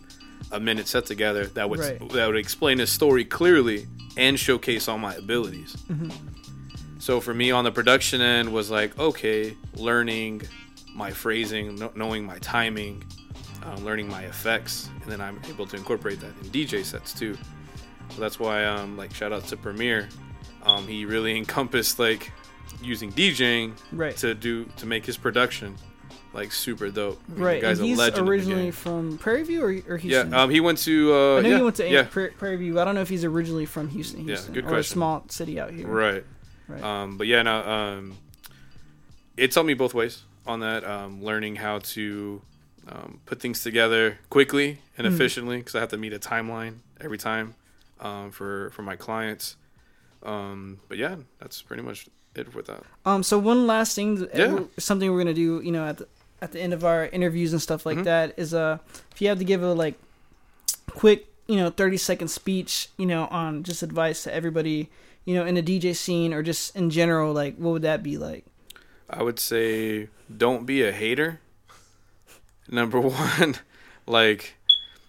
[0.51, 2.09] a minute set together that would Right.
[2.11, 3.87] that would explain the story clearly
[4.17, 5.75] and showcase all my abilities.
[5.89, 6.11] Mhm.
[7.03, 10.43] So for me on the production end was like okay, learning
[10.95, 13.03] my phrasing, kno- knowing my timing,
[13.65, 17.37] um, learning my effects, and then I'm able to incorporate that in DJ sets too.
[18.11, 20.07] So that's why um, like shout out to Premier,
[20.63, 22.31] um, he really encompassed like
[22.81, 24.15] using DJing Right.
[24.17, 25.75] to do to make his production
[26.31, 27.19] like super dope.
[27.27, 27.61] I mean, the Right.
[27.61, 31.13] guy's and he's originally from Prairie View or, or Yeah, um, he went to.
[31.13, 32.03] Uh, I know yeah, he went to yeah.
[32.03, 32.79] Prairie View.
[32.79, 34.21] I don't know if he's originally from Houston.
[34.21, 34.79] Yeah, Houston good or question.
[34.79, 35.85] a small city out here.
[35.85, 36.23] Right.
[36.67, 36.81] Right.
[36.83, 38.17] Um, but yeah, no, um,
[39.37, 40.83] it taught me both ways on that.
[40.83, 42.41] Um, learning how to
[42.87, 45.13] um, put things together quickly and Mhm.
[45.13, 47.55] efficiently because I have to meet a timeline every time
[47.99, 49.55] um, for for my clients.
[50.23, 52.83] Um, but yeah, that's pretty much it with that.
[53.05, 53.23] Um.
[53.23, 54.59] So one last thing, Yeah.
[54.79, 56.07] something we're gonna do, you know, at the
[56.41, 58.03] at the end of our interviews and stuff like Mhm.
[58.05, 58.77] that is uh,
[59.13, 59.95] if you have to give a like
[60.91, 64.89] quick, you know, thirty second speech, you know, on just advice to everybody,
[65.25, 68.17] you know, in the DJ scene or just in general, like what would that be
[68.17, 68.45] like?
[69.09, 71.39] I would say don't be a hater.
[72.69, 73.55] Number one,
[74.07, 74.55] like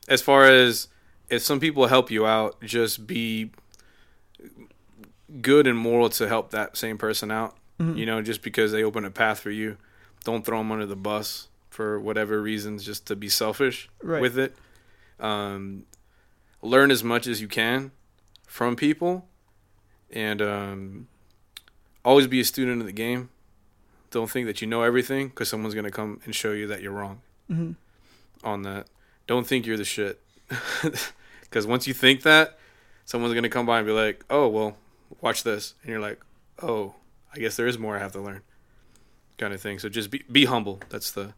[0.09, 0.89] as far as
[1.31, 3.51] if some people help you out, just be
[5.41, 7.57] good and moral to help that same person out.
[7.81, 7.97] Mhm.
[7.97, 9.77] You know, just because they open a path for you,
[10.25, 14.23] don't throw them under the bus for whatever reasons, just to be selfish Right.
[14.23, 14.55] with it.
[15.19, 15.85] Um,
[16.63, 17.91] learn as much as you can
[18.47, 19.29] from people,
[20.15, 21.09] and um,
[22.05, 23.29] always be a student of the game.
[24.11, 26.93] Don't think that you know everything because someone's gonna come and show you that you're
[26.93, 27.75] wrong Mhm.
[28.43, 28.87] on that.
[29.27, 30.21] Don't think you're the shit.
[31.43, 32.59] Because once you think that,
[33.05, 34.77] someone's gonna come by and be like, "Oh, well,
[35.21, 36.21] watch this," and you're like,
[36.61, 36.97] "Oh,
[37.33, 38.41] I guess there is more I have to learn,"
[39.39, 39.79] kind of thing.
[39.79, 40.81] So just be be humble.
[40.89, 41.33] That's the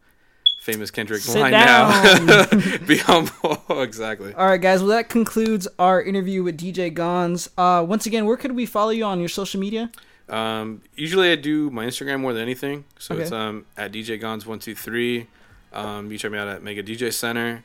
[0.59, 2.25] famous Kendrick Sit line down.
[2.25, 2.45] now.
[2.87, 3.63] be humble.
[3.81, 4.33] exactly.
[4.33, 4.79] All right, guys.
[4.81, 7.49] Well, that concludes our interview with DJ Gons.
[7.57, 9.91] Uh, once again, where could we follow you on your social media?
[10.29, 13.23] Um, usually I do my Instagram more than anything, so Okay.
[13.23, 15.27] it's um at DJ Gons one two three.
[15.71, 17.63] Um, you check me out at Mega DJ Center.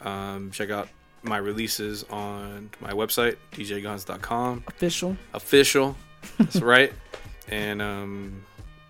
[0.00, 0.88] Um, check out
[1.22, 4.64] my releases on my website, djguns.com.
[4.66, 5.16] Official.
[5.34, 5.96] Official.
[6.38, 6.92] That's right.
[7.48, 8.44] And um,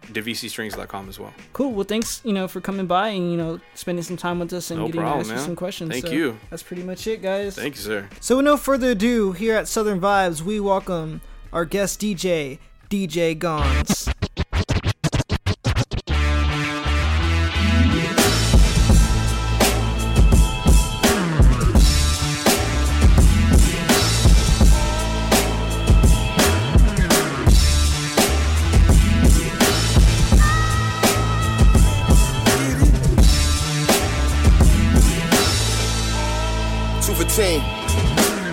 [0.09, 1.33] devcstrings.com as well.
[1.53, 1.73] Cool.
[1.73, 4.71] Well, thanks, you know, for coming by and you know spending some time with us
[4.71, 5.91] and No getting problem, to ask you some questions.
[5.91, 6.39] Thank So you.
[6.51, 7.57] That's pretty much it, guys.
[7.57, 8.09] Thank you, sir.
[8.21, 11.21] So, with no further ado, here at Southern Vibes, we welcome
[11.53, 12.59] our guest DJ,
[12.91, 14.12] DJ Gons.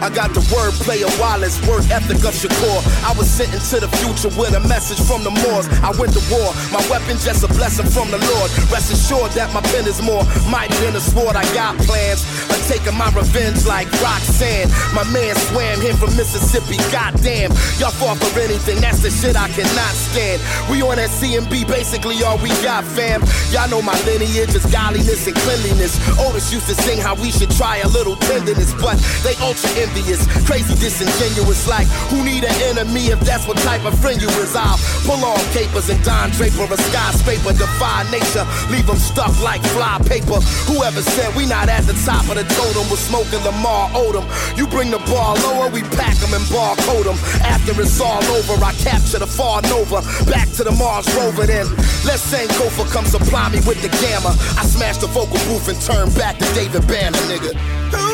[0.10, 2.82] I got the wordplay of Wallace, work ethic of Shakur.
[3.06, 5.70] I was sent into the future with a message from the Moors.
[5.86, 8.50] I went to war, my weapon just a blessing from the Lord.
[8.74, 11.38] Rest assured that my pen is more mighty than a sword.
[11.38, 14.74] I got plans of taking my revenge like Roxanne.
[14.98, 17.54] My man swam him from Mississippi, goddamn.
[17.78, 20.42] Y'all fall for anything, that's the shit I cannot stand.
[20.74, 23.22] We on that CMB, basically all we got, fam.
[23.54, 26.02] Y'all know my lineage is godliness and cleanliness.
[26.18, 29.70] Otis used to sing how we should try a little tenderness, but they ultra
[30.00, 31.68] envious, crazy disingenuous.
[31.68, 34.56] Like, who need an enemy if that's what type of friend you is?
[34.56, 39.62] I'll pull on capers and Don Draper a skyscraper, defy nature, leave them stuck like
[39.76, 40.40] fly paper.
[40.72, 44.26] Whoever said we not at the top of the totem, we're smoking Lamar Odom.
[44.58, 47.20] You bring the bar lower, we pack them and barcode them.
[47.44, 51.46] After it's all over, I capture the far Nova, back to the Mars rover.
[51.46, 51.68] Then
[52.06, 54.32] let's say Gopher come supply me with the gamma.
[54.58, 58.09] I smash the vocal booth and turn back to David Banner, nigga.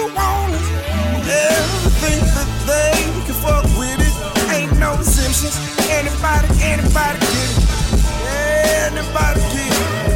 [1.26, 2.93] That they
[3.26, 4.13] can fuck with it.
[4.53, 5.57] Ain't no exemptions.
[5.89, 7.65] Anybody, anybody get it.
[8.93, 10.14] Anybody get it.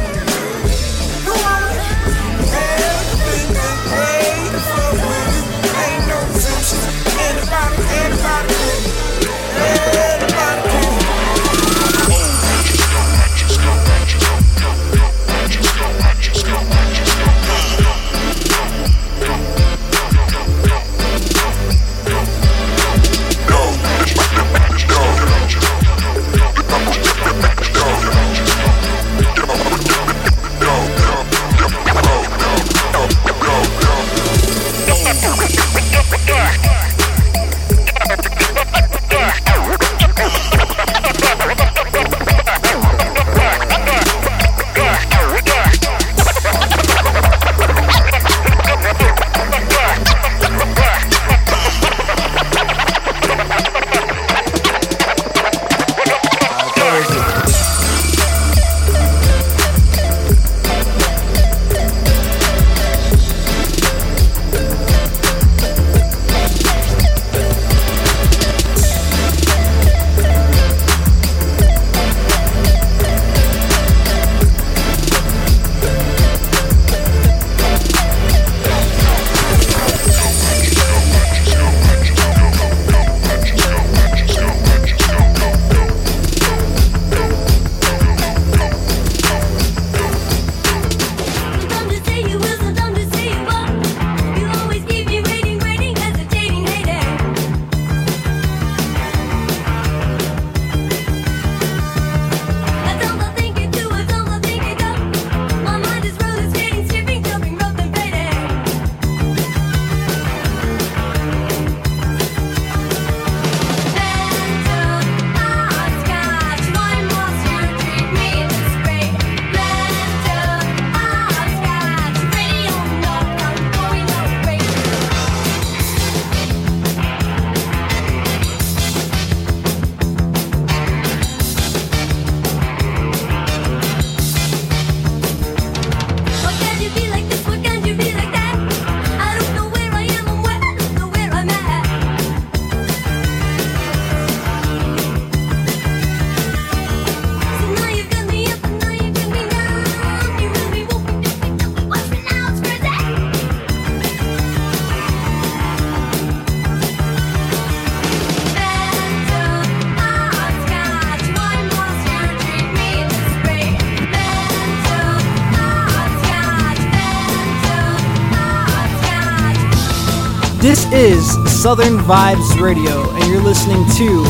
[171.60, 174.24] Southern Vibes Radio, and you're listening to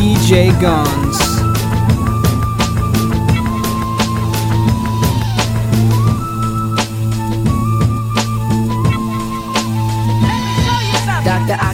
[0.00, 1.29] DJ Guns.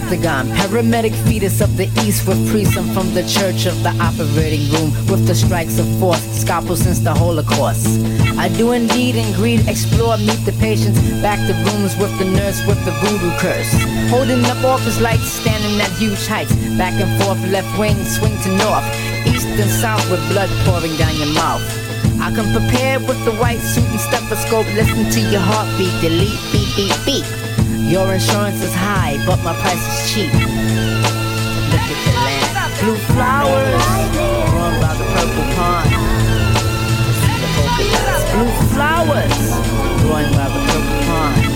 [0.07, 2.77] Octagon, paramedic fetus of the east with priests.
[2.77, 7.01] I'm from the church of the operating room with the strikes of force, scalpel since
[7.01, 7.89] the Holocaust.
[8.39, 12.65] I do indeed and greed, explore, meet the patients, back the rooms with the nurse
[12.69, 13.67] with the voodoo curse.
[14.09, 18.51] Holding up office lights, standing at huge heights, back and forth, left wing, swing to
[18.63, 18.87] north,
[19.27, 21.67] east and south with blood pouring down your mouth.
[22.23, 26.71] I come prepared with the white suit and stethoscope, listen to your heartbeat, delete, beep,
[26.79, 27.46] beep, beep.
[27.87, 30.33] Your insurance is high, but my price is cheap.
[30.35, 32.51] Look at the land.
[32.83, 33.87] Blue flowers,
[34.51, 35.91] growing by the purple pond.
[38.35, 39.39] Blue flowers,
[40.03, 41.47] growing by the purple pond.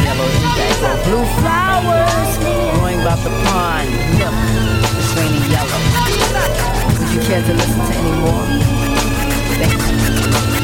[0.00, 0.90] Yellow indigo.
[1.04, 3.92] Blue flowers, growing by the pond.
[4.16, 4.32] Look,
[4.96, 5.80] it's raining yellow.
[6.98, 8.48] Would you care to listen to any more?
[9.60, 10.61] Thank you.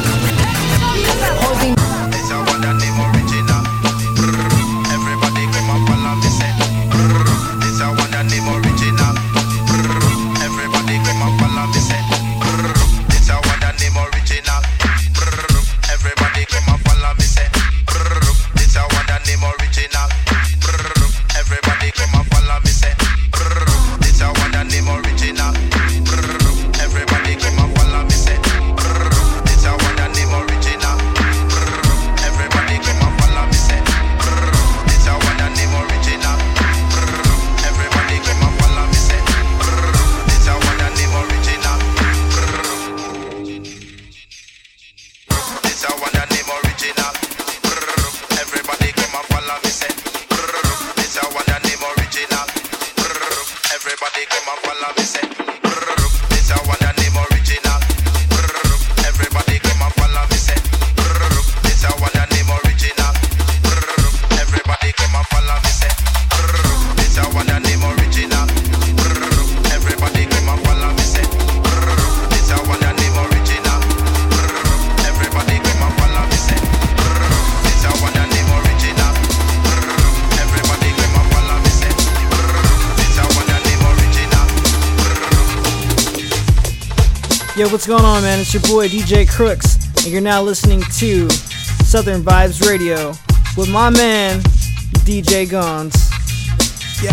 [87.59, 88.39] Yo, what's going on, man?
[88.39, 91.29] It's your boy DJ Crooks, and you're now listening to
[91.83, 93.09] Southern Vibes Radio
[93.57, 94.39] with my man
[95.03, 95.93] DJ Gons.
[97.03, 97.11] Yo,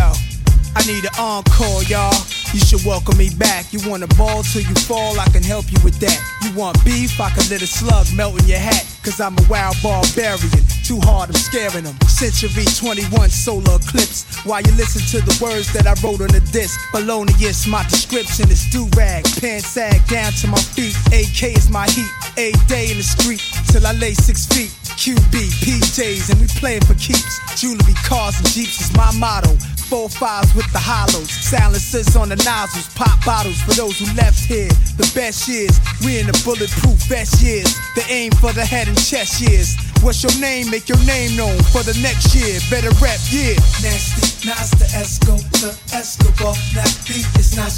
[0.75, 2.13] I need an encore, y'all.
[2.53, 3.73] You should welcome me back.
[3.73, 6.21] You want a ball till you fall, I can help you with that.
[6.43, 8.85] You want beef, I can let a slug melt in your hat.
[9.01, 10.61] Cause I'm a wild barbarian.
[10.85, 11.97] Too hard, I'm scaring them.
[12.05, 14.21] Century 21 solar eclipse.
[14.45, 16.77] While you listen to the words that I wrote on the disc.
[16.93, 19.25] Balonius, my description is do rag.
[19.41, 20.93] Pants sag down to my feet.
[21.09, 22.13] AK is my heat.
[22.37, 23.41] A day in the street
[23.73, 24.69] till I lay six feet.
[24.93, 25.33] QB,
[25.65, 27.41] PJs, and we playing for keeps.
[27.59, 29.57] Jewelry, cars, and jeeps is my motto.
[29.89, 34.41] Four fives with the hollows, silencers on the nozzles, pop bottles for those who left
[34.45, 34.69] here.
[34.97, 37.69] The best years, we in the bulletproof best years.
[37.93, 39.77] The aim for the head and chest years.
[40.01, 40.69] What's your name?
[40.69, 42.59] Make your name known for the next year.
[42.69, 43.55] Better rap, yeah.
[43.81, 46.55] Nasty, Nasta, Esco, to Escobar.
[46.75, 47.73] Nasty, it's not.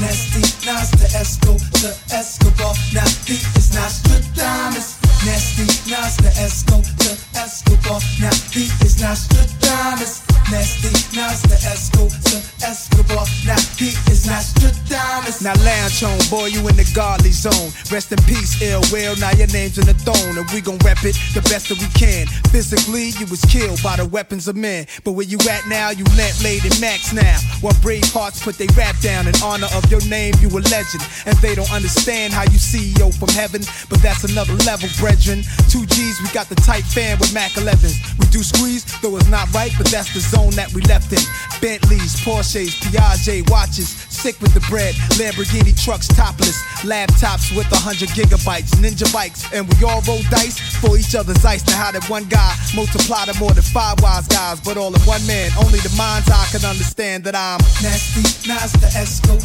[0.00, 2.74] Nasty, Nasta, Esco, to Escobar.
[2.92, 4.99] Nasty, it's not.
[5.24, 8.00] Nasty, Nasta, Esco, to Escobar.
[8.20, 10.24] Nasty, it's not Stradamus.
[10.50, 13.26] Nasty, Nasta, Esco, to Escobar.
[13.44, 15.42] Nasty, it's not Stradamus.
[15.44, 17.68] Now lounge home, boy, you in the godly zone.
[17.92, 19.14] Rest in peace, ill will.
[19.16, 21.88] Now your name's in the throne, and we gon' rep it the best that we
[21.92, 22.26] can.
[22.48, 24.86] Physically, you was killed by the weapons of men.
[25.04, 27.36] But where you at now, you lamp laid in max now.
[27.60, 31.04] While brave hearts put they rap down in honor of your name, you a legend.
[31.26, 33.60] And they don't understand how you CEO from heaven,
[33.90, 35.42] but that's another level, brethren.
[35.68, 37.98] Two G's, we got the tight fan with Mac 11s.
[38.18, 41.22] We do squeeze, though it's not right, but that's the zone that we left in.
[41.60, 44.94] Bentleys, Porsches, Piaget watches, sick with the bread.
[45.18, 50.96] Lamborghini trucks topless, laptops with 100 gigabytes, ninja bikes, and we all roll dice for
[50.96, 51.66] each other's ice.
[51.66, 55.02] Now how did one guy multiply to more than five wise guys, but all in
[55.02, 55.50] one man?
[55.58, 59.36] Only the mind's eye can understand that I'm Nasty, Nasta, Esco,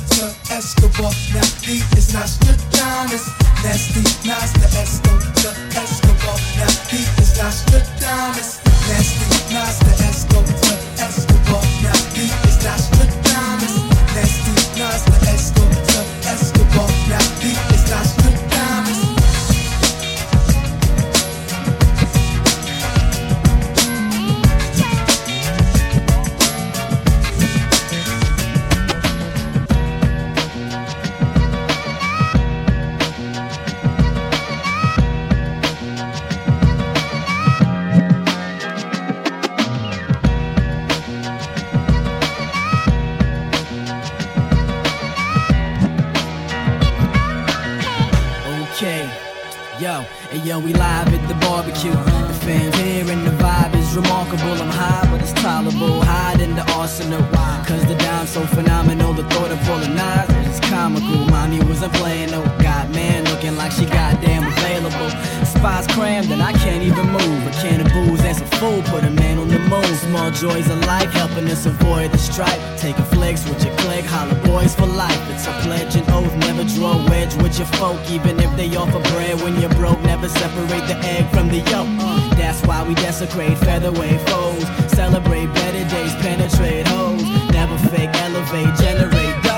[0.52, 1.12] Escobar.
[1.34, 3.26] Nasty, it's not Stradamus.
[3.64, 5.14] Nasty, Nasta, Esco,
[5.76, 6.38] Escobar.
[6.58, 8.60] Nasty, it's not Stradamus.
[8.88, 10.54] Nasty, Nasta, Esco, to
[11.04, 11.64] Escobar.
[11.84, 13.76] Nasty, it's not Stradamus.
[14.16, 15.75] Nasty, Nasta, Esco, to Escobar.
[50.60, 51.92] We live at the barbecue.
[51.92, 54.54] The fans here and the vibe is remarkable.
[54.62, 56.02] I'm high, but it's tolerable.
[56.02, 57.22] Hide in the arsenal.
[57.66, 59.14] Cause the dime's so phenomenal.
[59.14, 61.26] The thought of pulling knives is comical.
[61.28, 64.45] Mommy wasn't playing no god man, looking like she goddamn.
[65.66, 67.48] Spots crammed and I can't even move.
[67.48, 69.96] A can of booze and some food put a man on the moon.
[69.96, 72.62] Small joys of life helping us avoid the strife.
[72.80, 75.20] Take a flex with your click, holla boys for life.
[75.32, 78.76] It's a pledge and oath, never draw a wedge with your folk, even if they
[78.76, 80.00] offer bread when you're broke.
[80.04, 81.90] Never separate the egg from the yolk.
[82.38, 84.68] That's why we desecrate featherweight foes.
[84.94, 87.24] Celebrate better days, penetrate hoes.
[87.50, 89.55] Never fake, elevate, generate dough.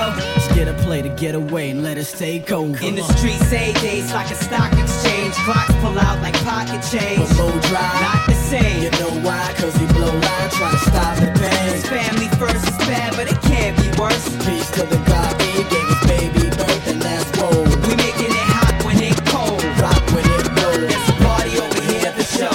[0.58, 2.84] Just get a play to get away and let us take over.
[2.84, 5.34] In the streets, eight days like a stock exchange.
[5.46, 7.20] Clocks pull out like pocket change.
[7.20, 8.82] But low drive, not the same.
[8.82, 9.54] You know why?
[9.56, 11.72] Cause he blow line, try to stop the pain.
[11.72, 14.28] His family first is bad, but it can't be worse.
[14.44, 17.68] Peace to the God, he gave his baby birth, and that's bold.
[17.86, 19.62] We making it hot when it cold.
[19.78, 20.90] Rock when it blows.
[20.90, 22.50] There's a party over here at the show.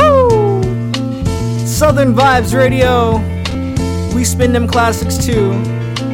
[0.00, 1.66] Woo!
[1.66, 3.35] Southern Vibes Radio.
[4.26, 5.52] Spin them classics too.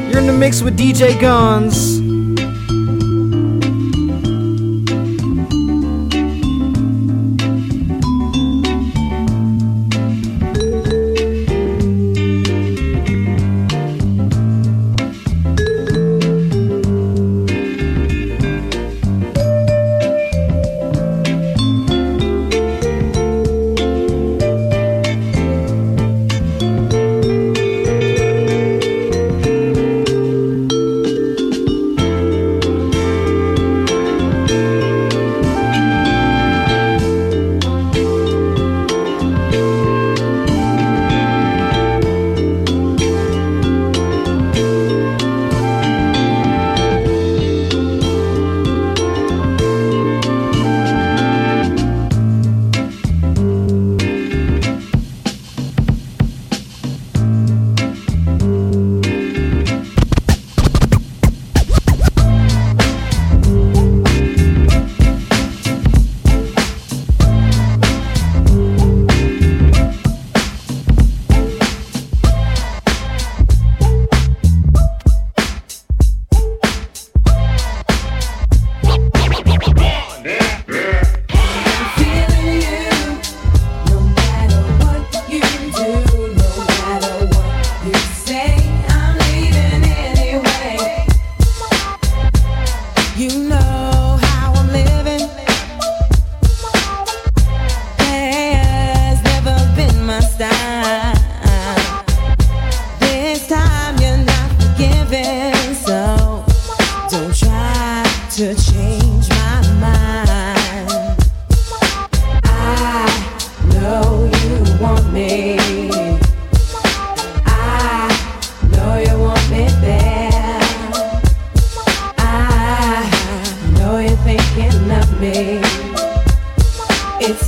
[0.09, 2.12] You're in the mix with DJ Guns.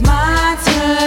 [0.07, 1.04] My turn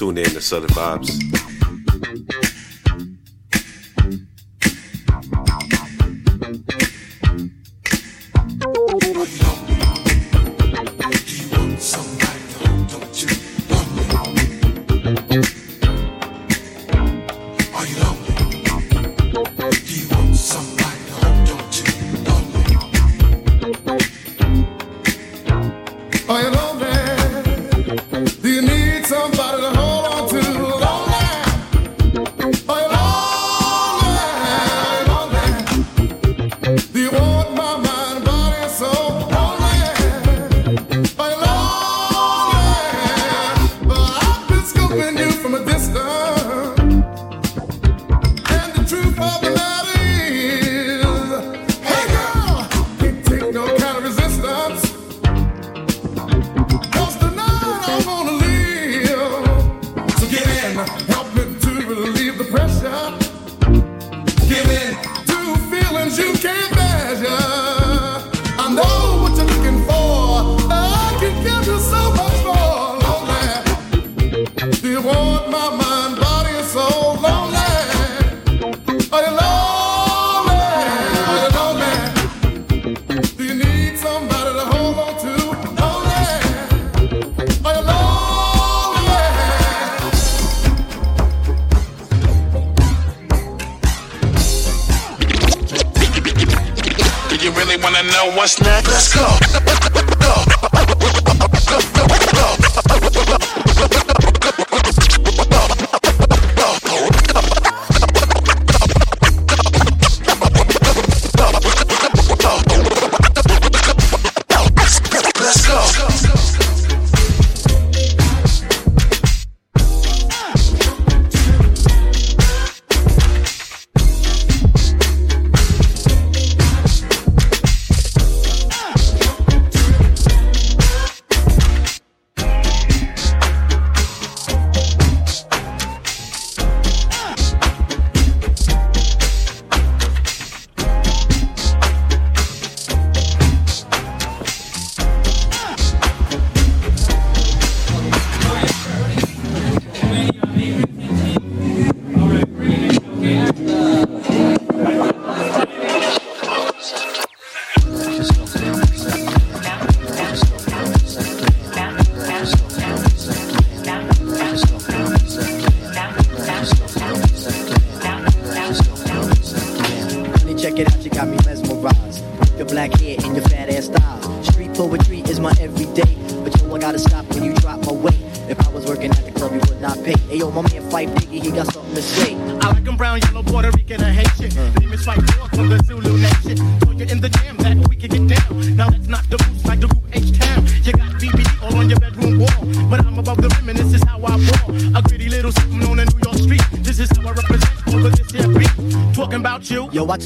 [0.00, 1.47] now tuned in to Southern Vibes.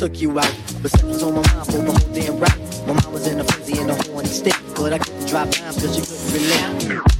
[0.03, 0.53] took you out.
[0.83, 2.87] But sex was on my mind for the whole damn ride.
[2.89, 5.73] My mom was in a frenzy and a horny state, But I couldn't drop down
[5.75, 7.12] cause she couldn't relate.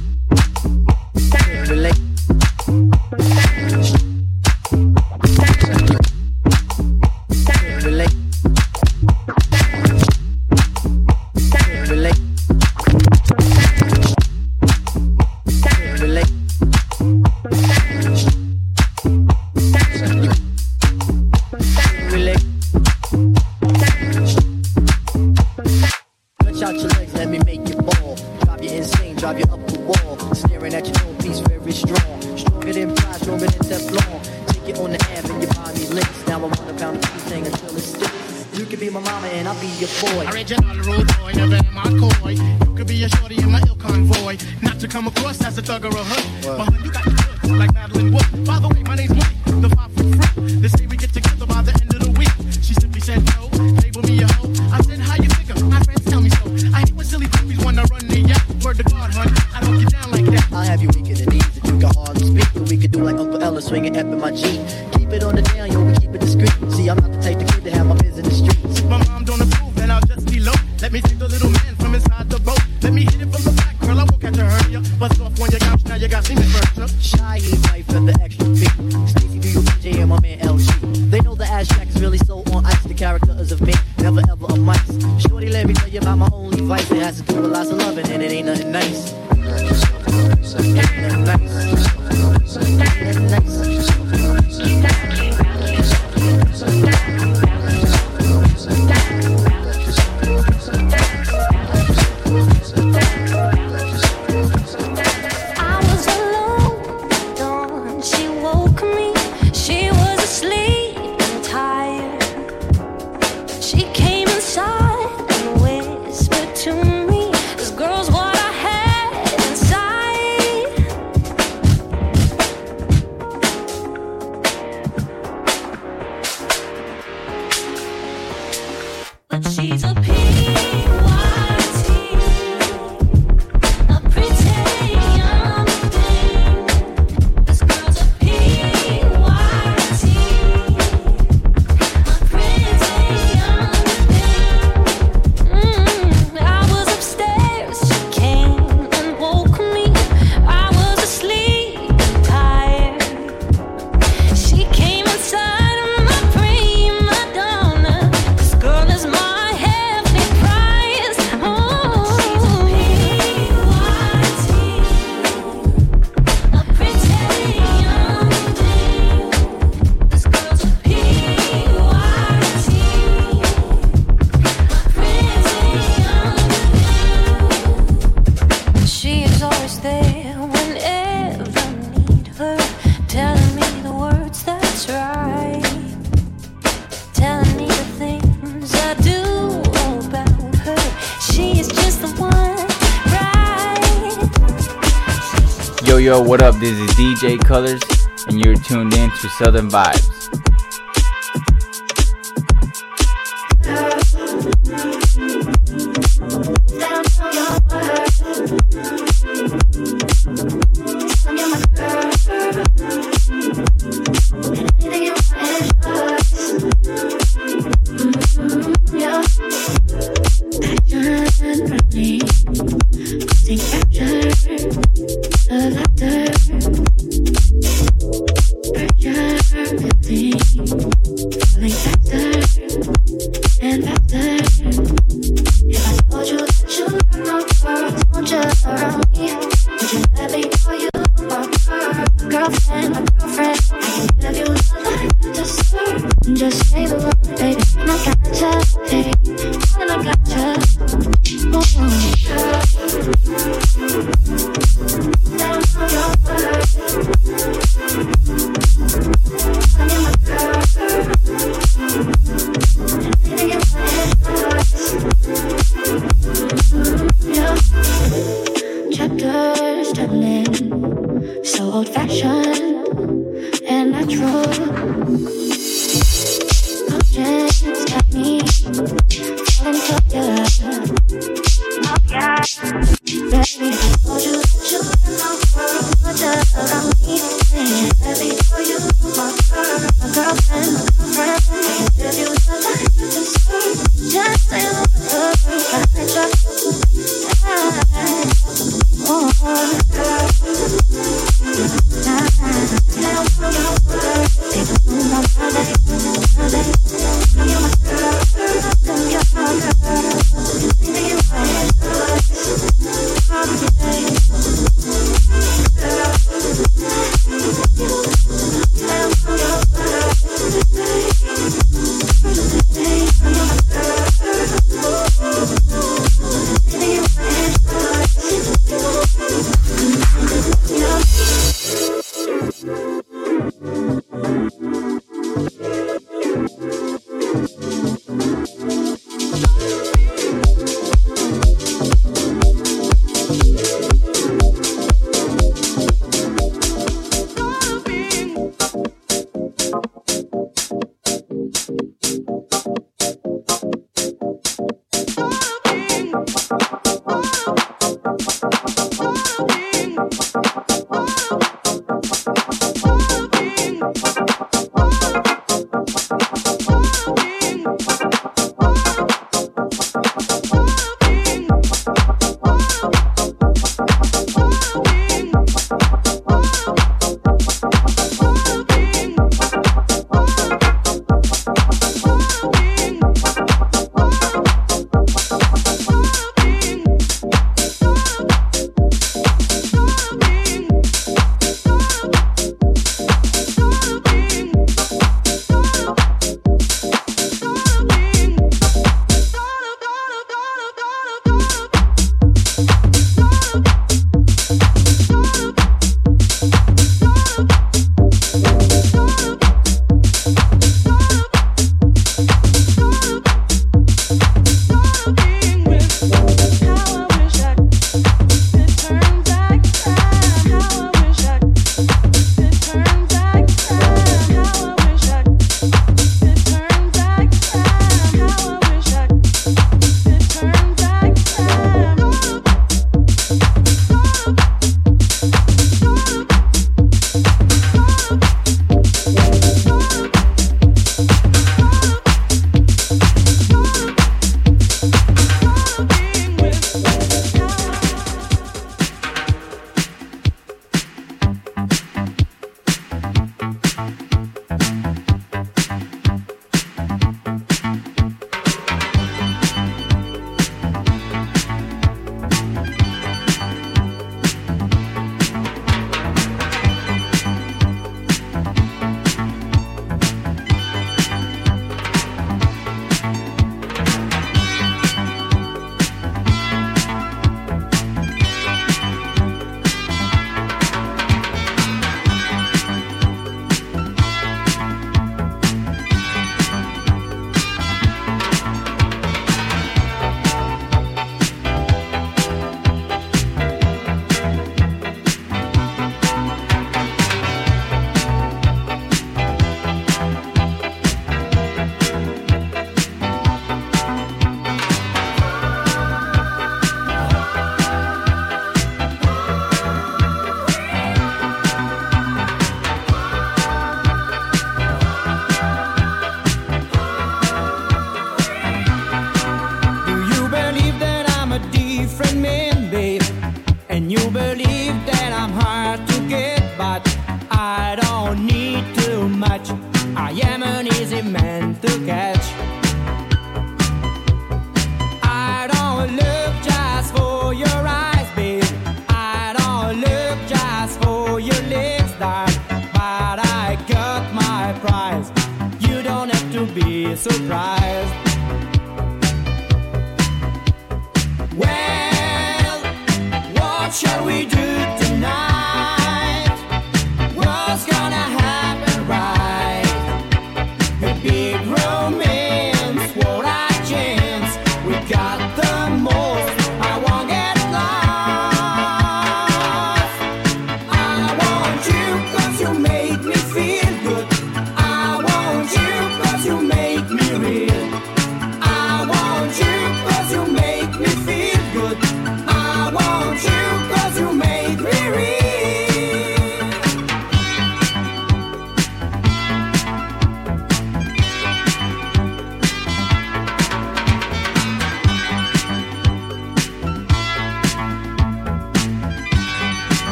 [196.03, 196.53] yo, what up?
[196.55, 197.81] This is DJ Colors,
[198.27, 200.22] and you're tuned in to Southern Vibes.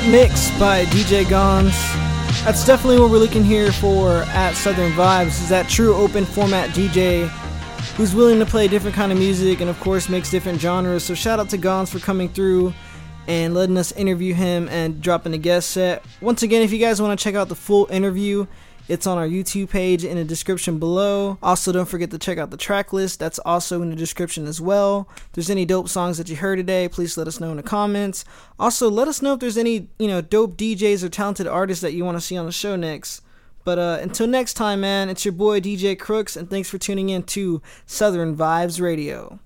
[0.00, 1.74] Dope mix by DJ Gons.
[2.44, 5.28] That's definitely what we're looking here for at Southern Vibes.
[5.28, 7.28] Is that true open format DJ
[7.96, 11.04] who's willing to play different kind of music and of course makes different genres.
[11.04, 12.72] So shout out to Gons for coming through
[13.26, 16.02] and letting us interview him and dropping a guest set.
[16.20, 18.46] Once again, if you guys want to check out the full interview,
[18.90, 21.38] it's on our YouTube page in the description below.
[21.42, 23.20] Also, don't forget to check out the track list.
[23.20, 25.08] That's also in the description as well.
[25.16, 27.62] If there's any dope songs that you heard today, please let us know in the
[27.62, 28.24] comments.
[28.58, 31.92] Also, let us know if there's any, you know, dope DJs or talented artists that
[31.92, 33.22] you want to see on the show next.
[33.64, 37.10] But uh, until next time, man, it's your boy DJ Crooks, and thanks for tuning
[37.10, 39.40] in to Southern Vibes Radio.